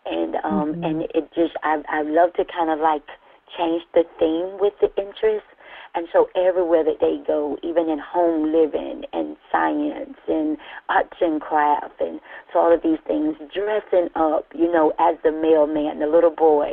And 0.04 0.36
um 0.44 0.52
mm-hmm. 0.52 0.84
and 0.84 1.02
it 1.14 1.30
just 1.34 1.54
I 1.62 1.80
I 1.88 2.02
love 2.02 2.34
to 2.34 2.44
kind 2.44 2.70
of 2.70 2.78
like 2.78 3.04
change 3.56 3.82
the 3.94 4.04
theme 4.18 4.58
with 4.60 4.74
the 4.82 4.92
interest. 5.00 5.46
And 5.96 6.08
so 6.12 6.26
everywhere 6.34 6.82
that 6.84 6.98
they 7.00 7.22
go, 7.24 7.56
even 7.62 7.88
in 7.88 8.00
home 8.00 8.52
living 8.52 9.04
and 9.12 9.36
science 9.50 10.18
and 10.26 10.58
arts 10.88 11.16
and 11.20 11.40
craft 11.40 12.00
and 12.00 12.20
so 12.52 12.58
all 12.58 12.74
of 12.74 12.82
these 12.82 12.98
things, 13.06 13.36
dressing 13.54 14.08
up, 14.16 14.44
you 14.52 14.70
know, 14.70 14.92
as 14.98 15.16
the 15.22 15.30
mailman, 15.30 16.00
the 16.00 16.06
little 16.06 16.34
boy, 16.34 16.72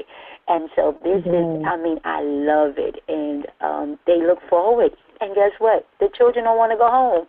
and 0.52 0.70
so 0.76 0.98
this 1.02 1.24
mm-hmm. 1.24 1.62
is, 1.62 1.66
I 1.66 1.78
mean, 1.78 1.98
I 2.04 2.22
love 2.22 2.74
it, 2.78 3.02
and 3.08 3.48
um, 3.62 3.98
they 4.06 4.18
look 4.18 4.40
forward. 4.50 4.92
And 5.22 5.34
guess 5.34 5.52
what? 5.60 5.88
The 6.02 6.10
children 6.18 6.44
don't 6.44 6.58
want 6.58 6.72
to 6.72 6.78
go 6.78 6.90
home. 6.92 7.26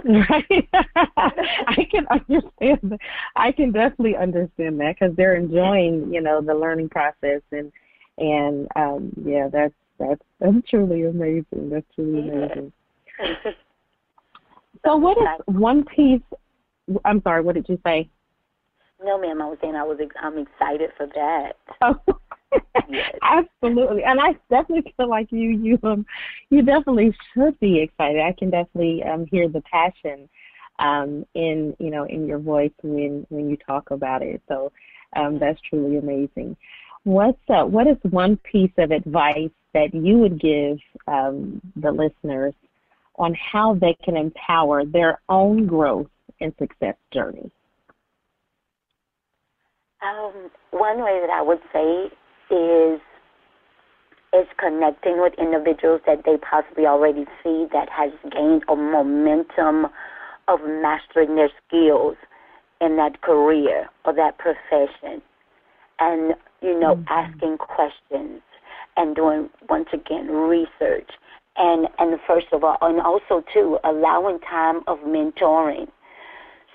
I 1.68 1.84
can 1.90 2.06
understand. 2.10 2.78
That. 2.82 2.98
I 3.36 3.52
can 3.52 3.72
definitely 3.72 4.16
understand 4.16 4.80
that 4.80 4.96
because 4.98 5.14
they're 5.16 5.34
enjoying, 5.36 6.10
you 6.14 6.22
know, 6.22 6.40
the 6.40 6.54
learning 6.54 6.88
process, 6.88 7.42
and 7.52 7.70
and 8.16 8.68
um, 8.74 9.12
yeah, 9.22 9.48
that's 9.52 9.74
that's 9.98 10.22
that's 10.38 10.56
truly 10.70 11.04
amazing. 11.04 11.68
That's 11.68 11.86
truly 11.94 12.26
amazing. 12.26 12.72
so, 14.86 14.96
what 14.96 15.18
is 15.18 15.26
one 15.46 15.84
piece? 15.84 16.22
I'm 17.04 17.20
sorry. 17.20 17.42
What 17.42 17.54
did 17.54 17.68
you 17.68 17.78
say? 17.84 18.08
No, 19.04 19.20
ma'am. 19.20 19.42
I 19.42 19.46
was 19.46 19.58
saying 19.60 19.74
I 19.74 19.82
was. 19.82 19.98
I'm 20.22 20.38
excited 20.38 20.90
for 20.96 21.06
that. 21.06 21.52
Oh, 21.82 22.00
absolutely. 23.22 24.02
And 24.04 24.20
I 24.20 24.32
definitely 24.48 24.92
feel 24.96 25.08
like 25.08 25.28
you. 25.30 25.50
You 25.50 25.78
um, 25.82 26.06
you 26.50 26.62
definitely 26.62 27.14
should 27.32 27.58
be 27.60 27.80
excited. 27.80 28.20
I 28.20 28.32
can 28.32 28.50
definitely 28.50 29.02
um 29.02 29.26
hear 29.26 29.48
the 29.48 29.62
passion, 29.62 30.28
um, 30.78 31.24
in 31.34 31.76
you 31.78 31.90
know 31.90 32.04
in 32.04 32.26
your 32.26 32.38
voice 32.38 32.72
when 32.82 33.26
when 33.28 33.48
you 33.48 33.56
talk 33.56 33.90
about 33.90 34.22
it. 34.22 34.42
So, 34.48 34.72
um, 35.16 35.38
that's 35.38 35.60
truly 35.68 35.98
amazing. 35.98 36.56
What's 37.04 37.38
uh, 37.48 37.64
what 37.64 37.86
is 37.86 37.96
one 38.10 38.36
piece 38.38 38.72
of 38.78 38.90
advice 38.90 39.50
that 39.72 39.94
you 39.94 40.18
would 40.18 40.40
give 40.40 40.78
um, 41.06 41.60
the 41.76 41.92
listeners 41.92 42.54
on 43.16 43.34
how 43.34 43.74
they 43.74 43.96
can 44.02 44.16
empower 44.16 44.84
their 44.84 45.20
own 45.28 45.66
growth 45.66 46.08
and 46.40 46.52
success 46.58 46.96
journey? 47.12 47.50
Um, 50.02 50.50
one 50.70 51.02
way 51.02 51.20
that 51.20 51.30
I 51.30 51.42
would 51.42 51.60
say 51.72 52.10
is 52.50 53.00
is 54.32 54.46
connecting 54.58 55.20
with 55.20 55.32
individuals 55.38 56.00
that 56.06 56.22
they 56.24 56.36
possibly 56.36 56.86
already 56.86 57.24
see 57.42 57.66
that 57.72 57.88
has 57.90 58.12
gained 58.30 58.62
a 58.68 58.76
momentum 58.76 59.86
of 60.46 60.60
mastering 60.64 61.34
their 61.34 61.50
skills 61.66 62.16
in 62.80 62.96
that 62.96 63.20
career 63.22 63.88
or 64.04 64.14
that 64.14 64.38
profession. 64.38 65.20
And 65.98 66.34
you 66.62 66.78
know 66.78 66.96
mm-hmm. 66.96 67.08
asking 67.08 67.58
questions 67.58 68.40
and 68.96 69.16
doing 69.16 69.50
once 69.68 69.88
again 69.92 70.28
research. 70.28 71.10
And 71.56 71.88
and 71.98 72.18
first 72.26 72.46
of 72.52 72.64
all 72.64 72.78
and 72.80 73.00
also 73.00 73.44
too 73.52 73.78
allowing 73.84 74.38
time 74.40 74.80
of 74.86 74.98
mentoring 75.00 75.88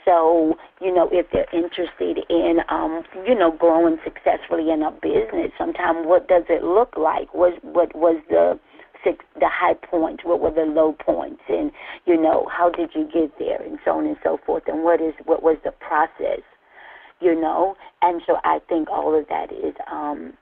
so, 0.06 0.56
you 0.80 0.94
know, 0.94 1.10
if 1.12 1.26
they're 1.34 1.50
interested 1.52 2.20
in, 2.30 2.60
um, 2.70 3.04
you 3.28 3.34
know, 3.34 3.52
growing 3.52 3.98
successfully 4.04 4.72
in 4.72 4.84
a 4.84 4.92
business, 4.92 5.52
sometimes 5.58 6.06
what 6.06 6.28
does 6.28 6.44
it 6.48 6.64
look 6.64 6.96
like? 6.96 7.34
What 7.34 7.64
what 7.64 7.94
was 7.96 8.22
the 8.30 8.60
the 9.06 9.50
high 9.50 9.74
points? 9.74 10.24
What 10.24 10.40
were 10.40 10.52
the 10.52 10.70
low 10.72 10.94
points? 10.94 11.42
And 11.50 11.72
you 12.06 12.22
know, 12.22 12.48
how 12.52 12.70
did 12.70 12.92
you 12.94 13.10
get 13.12 13.38
there? 13.40 13.62
And 13.62 13.80
so 13.84 13.92
on 13.98 14.06
and 14.06 14.18
so 14.24 14.40
forth. 14.46 14.64
And 14.68 14.84
what 14.84 15.02
is 15.02 15.14
what 15.26 15.42
was 15.42 15.58
the 15.64 15.72
process? 15.72 16.42
You 17.20 17.40
know, 17.40 17.76
and 18.02 18.22
so 18.28 18.38
I 18.44 18.60
think 18.70 18.90
all 18.90 19.18
of 19.18 19.28
that 19.30 19.52
is 19.52 19.74
um, 19.92 20.34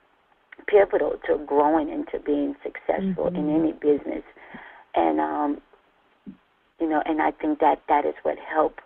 pivotal 0.66 1.14
to 1.26 1.38
growing 1.46 1.90
and 1.90 2.06
to 2.12 2.18
being 2.18 2.54
successful 2.62 3.30
mm-hmm. 3.30 3.36
in 3.36 3.54
any 3.54 3.72
business. 3.72 4.24
And 4.94 5.20
um, 5.20 5.62
you 6.80 6.88
know, 6.88 7.02
and 7.06 7.22
I 7.22 7.30
think 7.30 7.60
that 7.60 7.82
that 7.88 8.04
is 8.04 8.14
what 8.22 8.36
helped 8.38 8.80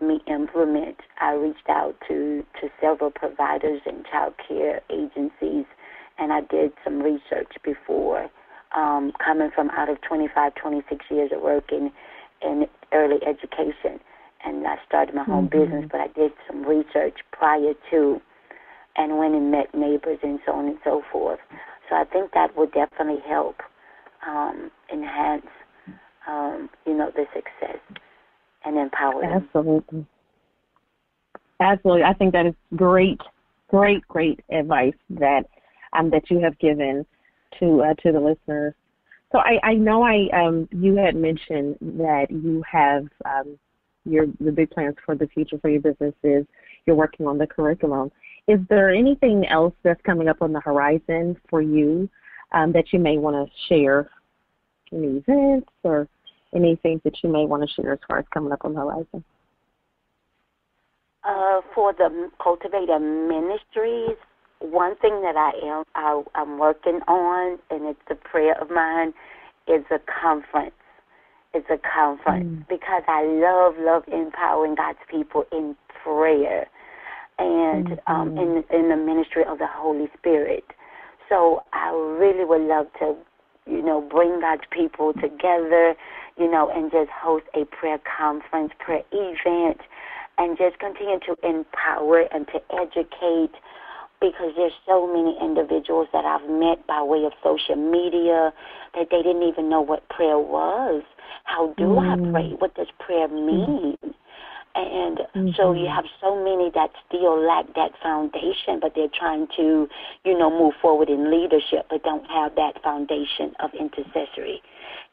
me 0.00 0.20
implement, 0.26 0.96
I 1.20 1.32
reached 1.32 1.68
out 1.68 1.94
to, 2.08 2.44
to 2.60 2.68
several 2.80 3.10
providers 3.10 3.80
and 3.86 4.04
child 4.10 4.34
care 4.46 4.80
agencies, 4.90 5.66
and 6.18 6.32
I 6.32 6.40
did 6.42 6.72
some 6.82 7.00
research 7.00 7.52
before. 7.64 8.28
Um, 8.76 9.12
coming 9.24 9.50
from 9.54 9.70
out 9.70 9.88
of 9.88 10.00
25, 10.00 10.52
26 10.56 11.04
years 11.08 11.30
of 11.32 11.42
work 11.42 11.70
in, 11.70 11.92
in 12.42 12.66
early 12.92 13.18
education, 13.24 14.00
and 14.44 14.66
I 14.66 14.76
started 14.86 15.14
my 15.14 15.24
mm-hmm. 15.24 15.46
business, 15.46 15.84
but 15.90 16.00
I 16.00 16.08
did 16.08 16.32
some 16.48 16.64
research 16.64 17.18
prior 17.30 17.74
to, 17.92 18.20
and 18.96 19.18
went 19.18 19.34
and 19.34 19.52
met 19.52 19.72
neighbors 19.74 20.18
and 20.24 20.40
so 20.44 20.52
on 20.52 20.66
and 20.66 20.78
so 20.82 21.02
forth. 21.12 21.38
So 21.88 21.94
I 21.94 22.04
think 22.04 22.32
that 22.32 22.56
would 22.56 22.72
definitely 22.72 23.22
help 23.28 23.60
um, 24.26 24.72
enhance, 24.92 25.46
um, 26.26 26.68
you 26.84 26.94
know, 26.94 27.12
the 27.14 27.26
success 27.32 27.78
and 28.64 28.78
empower 28.78 29.22
them. 29.22 29.32
Absolutely. 29.32 30.06
Absolutely. 31.60 32.02
I 32.02 32.14
think 32.14 32.32
that 32.32 32.46
is 32.46 32.54
great, 32.76 33.20
great, 33.68 34.06
great 34.08 34.40
advice 34.50 34.94
that 35.10 35.44
um, 35.92 36.10
that 36.10 36.30
you 36.30 36.40
have 36.40 36.58
given 36.58 37.06
to 37.60 37.82
uh, 37.82 37.94
to 38.02 38.12
the 38.12 38.20
listeners. 38.20 38.74
So 39.32 39.38
I, 39.38 39.58
I 39.62 39.74
know 39.74 40.02
I 40.02 40.28
um, 40.32 40.68
you 40.72 40.96
had 40.96 41.16
mentioned 41.16 41.76
that 41.80 42.26
you 42.30 42.62
have 42.70 43.06
um, 43.24 43.58
your 44.04 44.26
the 44.40 44.52
big 44.52 44.70
plans 44.70 44.96
for 45.04 45.14
the 45.14 45.26
future 45.28 45.58
for 45.58 45.70
your 45.70 45.80
business 45.80 46.14
is 46.22 46.46
you're 46.86 46.96
working 46.96 47.26
on 47.26 47.38
the 47.38 47.46
curriculum. 47.46 48.10
Is 48.46 48.60
there 48.68 48.90
anything 48.90 49.46
else 49.46 49.74
that's 49.82 50.00
coming 50.02 50.28
up 50.28 50.42
on 50.42 50.52
the 50.52 50.60
horizon 50.60 51.36
for 51.48 51.62
you 51.62 52.08
um, 52.52 52.72
that 52.72 52.92
you 52.92 52.98
may 52.98 53.18
want 53.18 53.36
to 53.48 53.52
share? 53.68 54.10
Any 54.92 55.22
events 55.26 55.70
or 55.82 56.06
anything 56.54 57.00
that 57.04 57.14
you 57.22 57.30
may 57.30 57.46
want 57.46 57.68
to 57.68 57.74
share 57.74 57.92
as 57.92 57.98
far 58.08 58.18
as 58.18 58.24
coming 58.32 58.52
up 58.52 58.64
on 58.64 58.74
the 58.74 58.80
horizon? 58.80 59.24
Uh, 61.24 61.60
for 61.74 61.92
the 61.94 62.30
Cultivator 62.42 62.98
Ministries, 62.98 64.18
one 64.60 64.96
thing 64.96 65.22
that 65.22 65.36
I 65.36 65.52
am 65.66 65.84
I, 65.94 66.22
I'm 66.34 66.58
working 66.58 67.00
on, 67.08 67.58
and 67.70 67.86
it's 67.86 68.00
a 68.10 68.14
prayer 68.14 68.60
of 68.60 68.70
mine, 68.70 69.14
is 69.66 69.84
a 69.90 69.98
conference. 70.20 70.74
It's 71.54 71.68
a 71.70 71.78
conference 71.78 72.64
mm. 72.64 72.68
because 72.68 73.02
I 73.06 73.24
love 73.24 73.74
love 73.78 74.02
empowering 74.08 74.74
God's 74.74 74.98
people 75.10 75.44
in 75.52 75.76
prayer 76.02 76.66
and 77.38 77.86
mm-hmm. 77.86 78.12
um, 78.12 78.36
in 78.36 78.64
in 78.70 78.88
the 78.88 78.96
ministry 78.96 79.44
of 79.48 79.58
the 79.58 79.66
Holy 79.66 80.08
Spirit. 80.18 80.64
So 81.28 81.62
I 81.72 81.90
really 81.90 82.44
would 82.44 82.62
love 82.62 82.86
to, 82.98 83.16
you 83.66 83.82
know, 83.82 84.00
bring 84.00 84.40
God's 84.40 84.62
people 84.70 85.12
together 85.14 85.94
you 86.38 86.50
know, 86.50 86.70
and 86.70 86.90
just 86.90 87.10
host 87.10 87.44
a 87.54 87.64
prayer 87.66 88.00
conference, 88.18 88.72
prayer 88.78 89.02
event, 89.12 89.80
and 90.38 90.58
just 90.58 90.78
continue 90.78 91.18
to 91.20 91.36
empower 91.48 92.22
and 92.32 92.46
to 92.48 92.60
educate 92.74 93.54
because 94.20 94.52
there's 94.56 94.72
so 94.86 95.06
many 95.06 95.36
individuals 95.40 96.08
that 96.12 96.24
I've 96.24 96.48
met 96.48 96.86
by 96.86 97.02
way 97.02 97.24
of 97.24 97.32
social 97.42 97.76
media 97.76 98.52
that 98.94 99.08
they 99.10 99.22
didn't 99.22 99.42
even 99.42 99.68
know 99.68 99.82
what 99.82 100.08
prayer 100.08 100.38
was. 100.38 101.02
How 101.44 101.74
do 101.76 101.84
mm. 101.84 102.00
I 102.00 102.32
pray? 102.32 102.56
What 102.58 102.74
does 102.74 102.88
prayer 102.98 103.28
mean? 103.28 103.96
And 104.74 105.18
mm-hmm. 105.18 105.48
so 105.56 105.72
you 105.72 105.86
have 105.86 106.04
so 106.20 106.34
many 106.34 106.70
that 106.74 106.90
still 107.06 107.38
lack 107.38 107.66
that 107.74 107.92
foundation, 108.02 108.80
but 108.80 108.92
they're 108.96 109.12
trying 109.16 109.46
to, 109.56 109.88
you 110.24 110.36
know, 110.36 110.50
move 110.50 110.74
forward 110.82 111.08
in 111.08 111.30
leadership, 111.30 111.86
but 111.88 112.02
don't 112.02 112.26
have 112.28 112.56
that 112.56 112.82
foundation 112.82 113.54
of 113.60 113.70
intercessory 113.78 114.60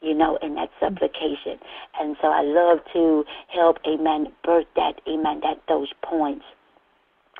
you 0.02 0.14
know, 0.14 0.36
in 0.42 0.56
that 0.56 0.68
supplication. 0.80 1.58
And 1.98 2.16
so 2.20 2.28
I 2.28 2.42
love 2.42 2.78
to 2.92 3.24
help, 3.48 3.78
amen, 3.86 4.32
birth 4.44 4.66
that, 4.76 5.00
amen, 5.08 5.40
that 5.42 5.62
those 5.68 5.92
points. 6.02 6.44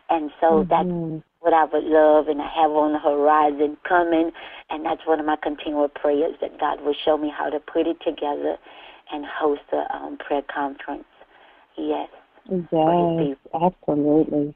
And 0.09 0.31
so 0.41 0.65
mm-hmm. 0.65 0.69
that's 0.71 1.25
what 1.41 1.53
I 1.53 1.65
would 1.65 1.85
love 1.85 2.29
and 2.29 2.41
I 2.41 2.49
have 2.55 2.71
on 2.71 2.93
the 2.93 2.99
horizon 2.99 3.77
coming. 3.87 4.31
And 4.71 4.87
that's 4.87 5.03
one 5.07 5.19
of 5.19 5.27
my 5.27 5.37
continual 5.43 5.89
prayers 5.89 6.37
that 6.41 6.59
God 6.61 6.81
will 6.83 6.95
show 7.05 7.19
me 7.19 7.33
how 7.37 7.51
to 7.51 7.59
put 7.59 7.87
it 7.87 7.99
together 8.05 8.57
and 9.11 9.27
host 9.27 9.63
a 9.73 9.95
um, 9.95 10.17
prayer 10.19 10.43
conference. 10.43 11.05
Yes. 11.77 12.09
Yes, 12.51 13.37
absolutely. 13.55 14.55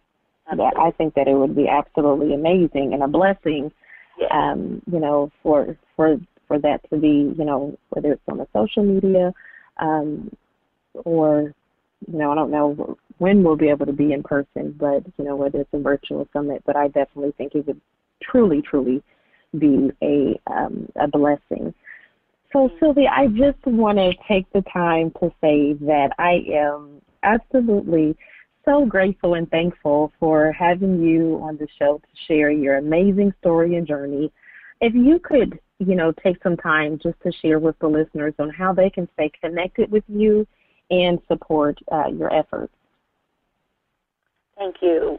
Yeah, 0.57 0.71
I 0.79 0.93
think 0.93 1.15
that 1.15 1.27
it 1.27 1.35
would 1.35 1.57
be 1.57 1.69
absolutely 1.69 2.33
amazing 2.35 2.93
and 2.93 3.03
a 3.03 3.09
blessing, 3.09 3.73
yes. 4.19 4.31
um, 4.33 4.81
you 4.91 5.01
know, 5.01 5.31
for 5.43 5.77
for 5.97 6.19
for 6.47 6.59
that 6.61 6.89
to 6.91 6.97
be, 6.97 7.35
you 7.37 7.45
know, 7.45 7.77
whether 7.91 8.13
it's 8.13 8.23
on 8.29 8.39
the 8.39 8.47
social 8.53 8.85
media, 8.85 9.33
um, 9.79 10.31
or, 11.05 11.53
you 12.07 12.19
know, 12.19 12.31
I 12.31 12.35
don't 12.35 12.51
know 12.51 12.97
when 13.19 13.43
we'll 13.43 13.57
be 13.57 13.69
able 13.69 13.87
to 13.87 13.93
be 13.93 14.13
in 14.13 14.23
person, 14.23 14.75
but, 14.79 15.05
you 15.19 15.25
know, 15.25 15.37
whether 15.37 15.61
it's 15.61 15.73
a 15.73 15.79
virtual 15.79 16.29
summit, 16.33 16.63
but 16.67 16.77
I 16.77 16.89
definitely 16.89 17.33
think 17.37 17.55
it 17.55 17.67
would 17.67 17.81
truly, 18.23 18.63
truly 18.63 19.03
be 19.59 19.91
a, 20.03 20.39
um, 20.47 20.89
a 20.97 21.09
blessing. 21.09 21.75
So, 22.57 22.71
Sylvia, 22.81 23.11
I 23.15 23.27
just 23.27 23.63
want 23.67 23.99
to 23.99 24.15
take 24.27 24.51
the 24.55 24.63
time 24.73 25.13
to 25.21 25.31
say 25.43 25.75
that 25.75 26.13
I 26.19 26.43
am 26.55 27.03
absolutely 27.23 28.17
so 28.65 28.87
grateful 28.87 29.35
and 29.35 29.47
thankful 29.51 30.11
for 30.19 30.53
having 30.53 31.03
you 31.03 31.39
on 31.43 31.59
the 31.59 31.69
show 31.79 31.99
to 31.99 32.09
share 32.27 32.51
your 32.51 32.79
amazing 32.79 33.35
story 33.41 33.77
and 33.77 33.87
journey. 33.87 34.33
If 34.81 34.95
you 34.95 35.19
could 35.19 35.59
you 35.79 35.95
know, 35.95 36.13
take 36.25 36.43
some 36.43 36.57
time 36.57 36.99
just 37.03 37.21
to 37.25 37.33
share 37.43 37.59
with 37.59 37.79
the 37.81 37.89
listeners 37.89 38.33
on 38.39 38.49
how 38.49 38.73
they 38.73 38.89
can 38.89 39.07
stay 39.13 39.31
connected 39.43 39.91
with 39.91 40.05
you 40.09 40.47
and 40.91 41.19
support 41.29 41.79
uh, 41.93 42.09
your 42.09 42.33
efforts. 42.35 42.73
Thank 44.57 44.77
you. 44.81 45.19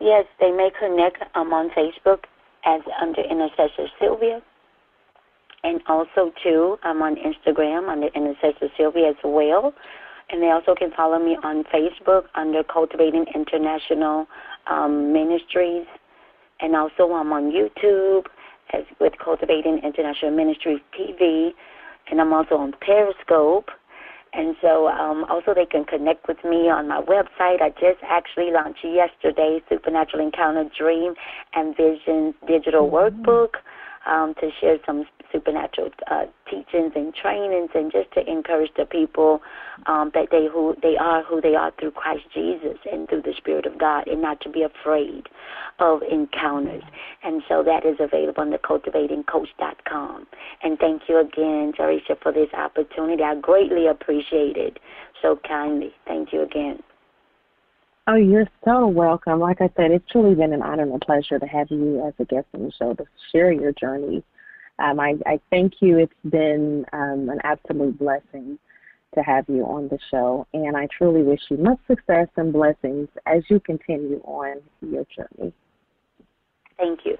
Yes, 0.00 0.24
they 0.40 0.50
may 0.50 0.70
connect 0.78 1.18
um, 1.36 1.52
on 1.52 1.68
Facebook 1.70 2.20
as 2.64 2.80
under 2.98 3.20
Intercessor 3.20 3.88
Sylvia. 4.00 4.40
And 5.62 5.80
also, 5.86 6.32
too, 6.42 6.78
I'm 6.82 7.02
on 7.02 7.16
Instagram 7.16 7.90
under 7.90 8.08
Intercessor 8.08 8.68
Sylvia 8.76 9.10
as 9.10 9.16
well. 9.22 9.74
And 10.30 10.42
they 10.42 10.50
also 10.50 10.74
can 10.74 10.90
follow 10.96 11.18
me 11.18 11.36
on 11.42 11.64
Facebook 11.64 12.24
under 12.34 12.62
Cultivating 12.62 13.26
International 13.34 14.26
um, 14.68 15.12
Ministries. 15.12 15.86
And 16.60 16.76
also, 16.76 17.12
I'm 17.12 17.32
on 17.32 17.52
YouTube 17.52 18.26
as 18.72 18.84
with 19.00 19.14
Cultivating 19.22 19.80
International 19.84 20.30
Ministries 20.30 20.80
TV, 20.98 21.50
and 22.10 22.20
I'm 22.20 22.32
also 22.32 22.56
on 22.56 22.74
Periscope. 22.80 23.70
And 24.32 24.54
so 24.62 24.86
um, 24.86 25.24
also 25.28 25.54
they 25.54 25.66
can 25.66 25.84
connect 25.84 26.28
with 26.28 26.38
me 26.44 26.70
on 26.70 26.86
my 26.86 27.02
website. 27.02 27.60
I 27.60 27.70
just 27.70 27.98
actually 28.08 28.52
launched 28.52 28.84
yesterday 28.84 29.60
Supernatural 29.68 30.24
Encounter 30.24 30.70
Dream 30.78 31.14
and 31.52 31.76
Vision 31.76 32.32
Digital 32.46 32.88
mm-hmm. 32.88 33.24
Workbook 33.24 33.54
um, 34.06 34.34
to 34.40 34.50
share 34.60 34.76
some 34.86 35.04
supernatural 35.32 35.90
uh, 36.10 36.24
teachings 36.48 36.92
and 36.94 37.14
trainings, 37.14 37.70
and 37.74 37.92
just 37.92 38.12
to 38.12 38.30
encourage 38.30 38.70
the 38.76 38.84
people 38.84 39.40
um, 39.86 40.10
that 40.14 40.28
they 40.30 40.46
who 40.52 40.74
they 40.82 40.96
are 40.98 41.22
who 41.22 41.40
they 41.40 41.54
are 41.54 41.72
through 41.78 41.92
Christ 41.92 42.24
Jesus 42.34 42.78
and 42.90 43.08
through 43.08 43.22
the 43.22 43.34
Spirit 43.36 43.66
of 43.66 43.78
God, 43.78 44.08
and 44.08 44.20
not 44.20 44.40
to 44.42 44.48
be 44.50 44.62
afraid 44.62 45.28
of 45.78 46.02
encounters. 46.02 46.82
And 47.22 47.42
so 47.48 47.62
that 47.62 47.84
is 47.84 47.96
available 48.00 48.42
on 48.42 48.50
the 48.50 48.58
cultivatingcoach.com. 48.58 50.26
And 50.62 50.78
thank 50.78 51.02
you 51.08 51.20
again, 51.20 51.72
Jaresha, 51.78 52.20
for 52.22 52.32
this 52.32 52.52
opportunity. 52.52 53.22
I 53.22 53.34
greatly 53.36 53.86
appreciate 53.86 54.56
it 54.56 54.78
so 55.22 55.38
kindly. 55.46 55.92
Thank 56.06 56.32
you 56.32 56.42
again. 56.42 56.82
Oh, 58.06 58.16
you're 58.16 58.48
so 58.64 58.88
welcome. 58.88 59.38
Like 59.38 59.60
I 59.60 59.70
said, 59.76 59.90
it's 59.92 60.10
truly 60.10 60.34
been 60.34 60.52
an 60.52 60.62
honor 60.62 60.82
and 60.82 60.94
a 60.94 61.04
pleasure 61.04 61.38
to 61.38 61.46
have 61.46 61.68
you 61.70 62.04
as 62.06 62.14
a 62.18 62.24
guest 62.24 62.46
on 62.54 62.64
the 62.64 62.72
show 62.76 62.94
to 62.94 63.04
share 63.30 63.52
your 63.52 63.72
journey. 63.72 64.24
Um, 64.80 65.00
I, 65.00 65.14
I 65.26 65.40
thank 65.50 65.74
you. 65.80 65.98
It's 65.98 66.12
been 66.30 66.84
um, 66.92 67.28
an 67.28 67.38
absolute 67.44 67.98
blessing 67.98 68.58
to 69.14 69.22
have 69.22 69.44
you 69.48 69.64
on 69.64 69.88
the 69.88 69.98
show, 70.10 70.46
and 70.54 70.76
I 70.76 70.86
truly 70.96 71.22
wish 71.22 71.40
you 71.50 71.56
much 71.56 71.78
success 71.88 72.28
and 72.36 72.52
blessings 72.52 73.08
as 73.26 73.42
you 73.48 73.60
continue 73.60 74.20
on 74.24 74.60
your 74.80 75.04
journey. 75.14 75.52
Thank 76.78 77.00
you. 77.04 77.16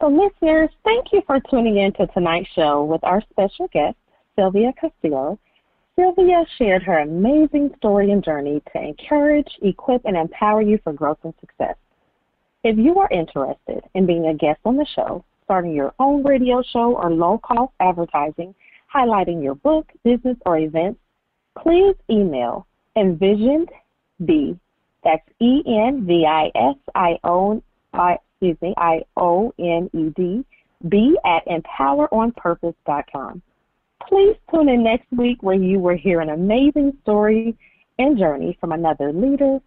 So, 0.00 0.06
listeners, 0.06 0.70
thank 0.84 1.06
you 1.12 1.22
for 1.26 1.40
tuning 1.50 1.78
in 1.78 1.92
to 1.94 2.06
tonight's 2.14 2.48
show 2.54 2.84
with 2.84 3.02
our 3.02 3.20
special 3.30 3.68
guest, 3.72 3.96
Sylvia 4.36 4.72
Castillo 4.80 5.38
Sylvia 5.98 6.44
shared 6.56 6.84
her 6.84 7.00
amazing 7.00 7.70
story 7.76 8.12
and 8.12 8.22
journey 8.22 8.62
to 8.72 8.80
encourage, 8.80 9.48
equip, 9.62 10.04
and 10.04 10.16
empower 10.16 10.62
you 10.62 10.78
for 10.84 10.92
growth 10.92 11.18
and 11.24 11.34
success. 11.40 11.74
If 12.64 12.76
you 12.76 12.98
are 12.98 13.08
interested 13.10 13.84
in 13.94 14.06
being 14.06 14.26
a 14.26 14.34
guest 14.34 14.60
on 14.64 14.76
the 14.76 14.86
show, 14.94 15.24
starting 15.44 15.74
your 15.74 15.94
own 15.98 16.22
radio 16.24 16.62
show 16.62 16.96
or 16.96 17.10
low 17.10 17.38
cost 17.38 17.72
advertising, 17.80 18.54
highlighting 18.92 19.42
your 19.42 19.54
book, 19.54 19.90
business, 20.04 20.36
or 20.44 20.58
events, 20.58 21.00
please 21.56 21.94
email 22.10 22.66
envisioned 22.96 23.70
b 24.24 24.58
that's 25.04 25.26
E 25.40 25.62
N 25.66 26.04
V 26.06 26.26
I 26.26 26.50
S 26.54 26.76
I 26.94 27.18
O 27.24 27.62
excuse 27.96 28.60
me 28.60 28.74
I 28.76 29.02
O 29.16 29.52
N 29.58 29.88
E 29.92 30.10
D 30.14 30.44
b 30.88 31.18
at 31.24 31.46
empoweronpurpose.com. 31.46 33.42
Please 34.06 34.36
tune 34.50 34.68
in 34.68 34.84
next 34.84 35.10
week 35.12 35.42
where 35.42 35.56
you 35.56 35.78
will 35.78 35.96
hear 35.96 36.20
an 36.20 36.30
amazing 36.30 36.96
story 37.02 37.56
and 37.98 38.18
journey 38.18 38.56
from 38.60 38.72
another 38.72 39.12
leader, 39.12 39.58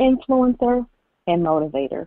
influencer, 0.00 0.86
and 1.26 1.44
motivator. 1.44 2.06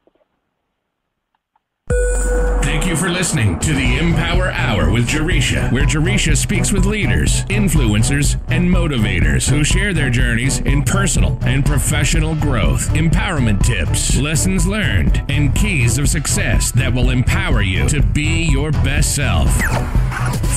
Thank 2.81 2.93
you 2.93 2.97
for 2.97 3.09
listening 3.09 3.59
to 3.59 3.73
the 3.73 3.99
Empower 3.99 4.49
Hour 4.49 4.89
with 4.89 5.07
Jaresha, 5.07 5.71
where 5.71 5.85
Jaresha 5.85 6.35
speaks 6.35 6.73
with 6.73 6.87
leaders, 6.87 7.45
influencers, 7.45 8.41
and 8.47 8.67
motivators 8.67 9.47
who 9.47 9.63
share 9.63 9.93
their 9.93 10.09
journeys 10.09 10.61
in 10.61 10.81
personal 10.81 11.37
and 11.43 11.63
professional 11.63 12.33
growth, 12.33 12.89
empowerment 12.95 13.63
tips, 13.63 14.17
lessons 14.17 14.65
learned, 14.65 15.23
and 15.29 15.53
keys 15.53 15.99
of 15.99 16.09
success 16.09 16.71
that 16.71 16.91
will 16.91 17.11
empower 17.11 17.61
you 17.61 17.87
to 17.87 18.01
be 18.01 18.49
your 18.49 18.71
best 18.71 19.13
self. 19.13 19.55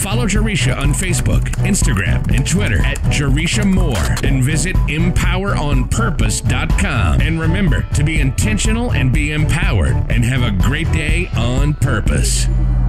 Follow 0.00 0.26
Jaresha 0.26 0.74
on 0.78 0.94
Facebook, 0.94 1.42
Instagram, 1.58 2.26
and 2.34 2.46
Twitter 2.46 2.82
at 2.84 2.96
Jaresha 3.04 3.70
Moore 3.70 4.16
and 4.22 4.42
visit 4.42 4.76
empoweronpurpose.com. 4.76 7.20
And 7.20 7.38
remember 7.40 7.82
to 7.94 8.02
be 8.02 8.18
intentional 8.20 8.92
and 8.92 9.12
be 9.12 9.32
empowered 9.32 10.10
and 10.10 10.24
have 10.24 10.42
a 10.42 10.50
great 10.50 10.90
day 10.92 11.28
on 11.36 11.74
purpose 11.74 12.13
illness. 12.14 12.83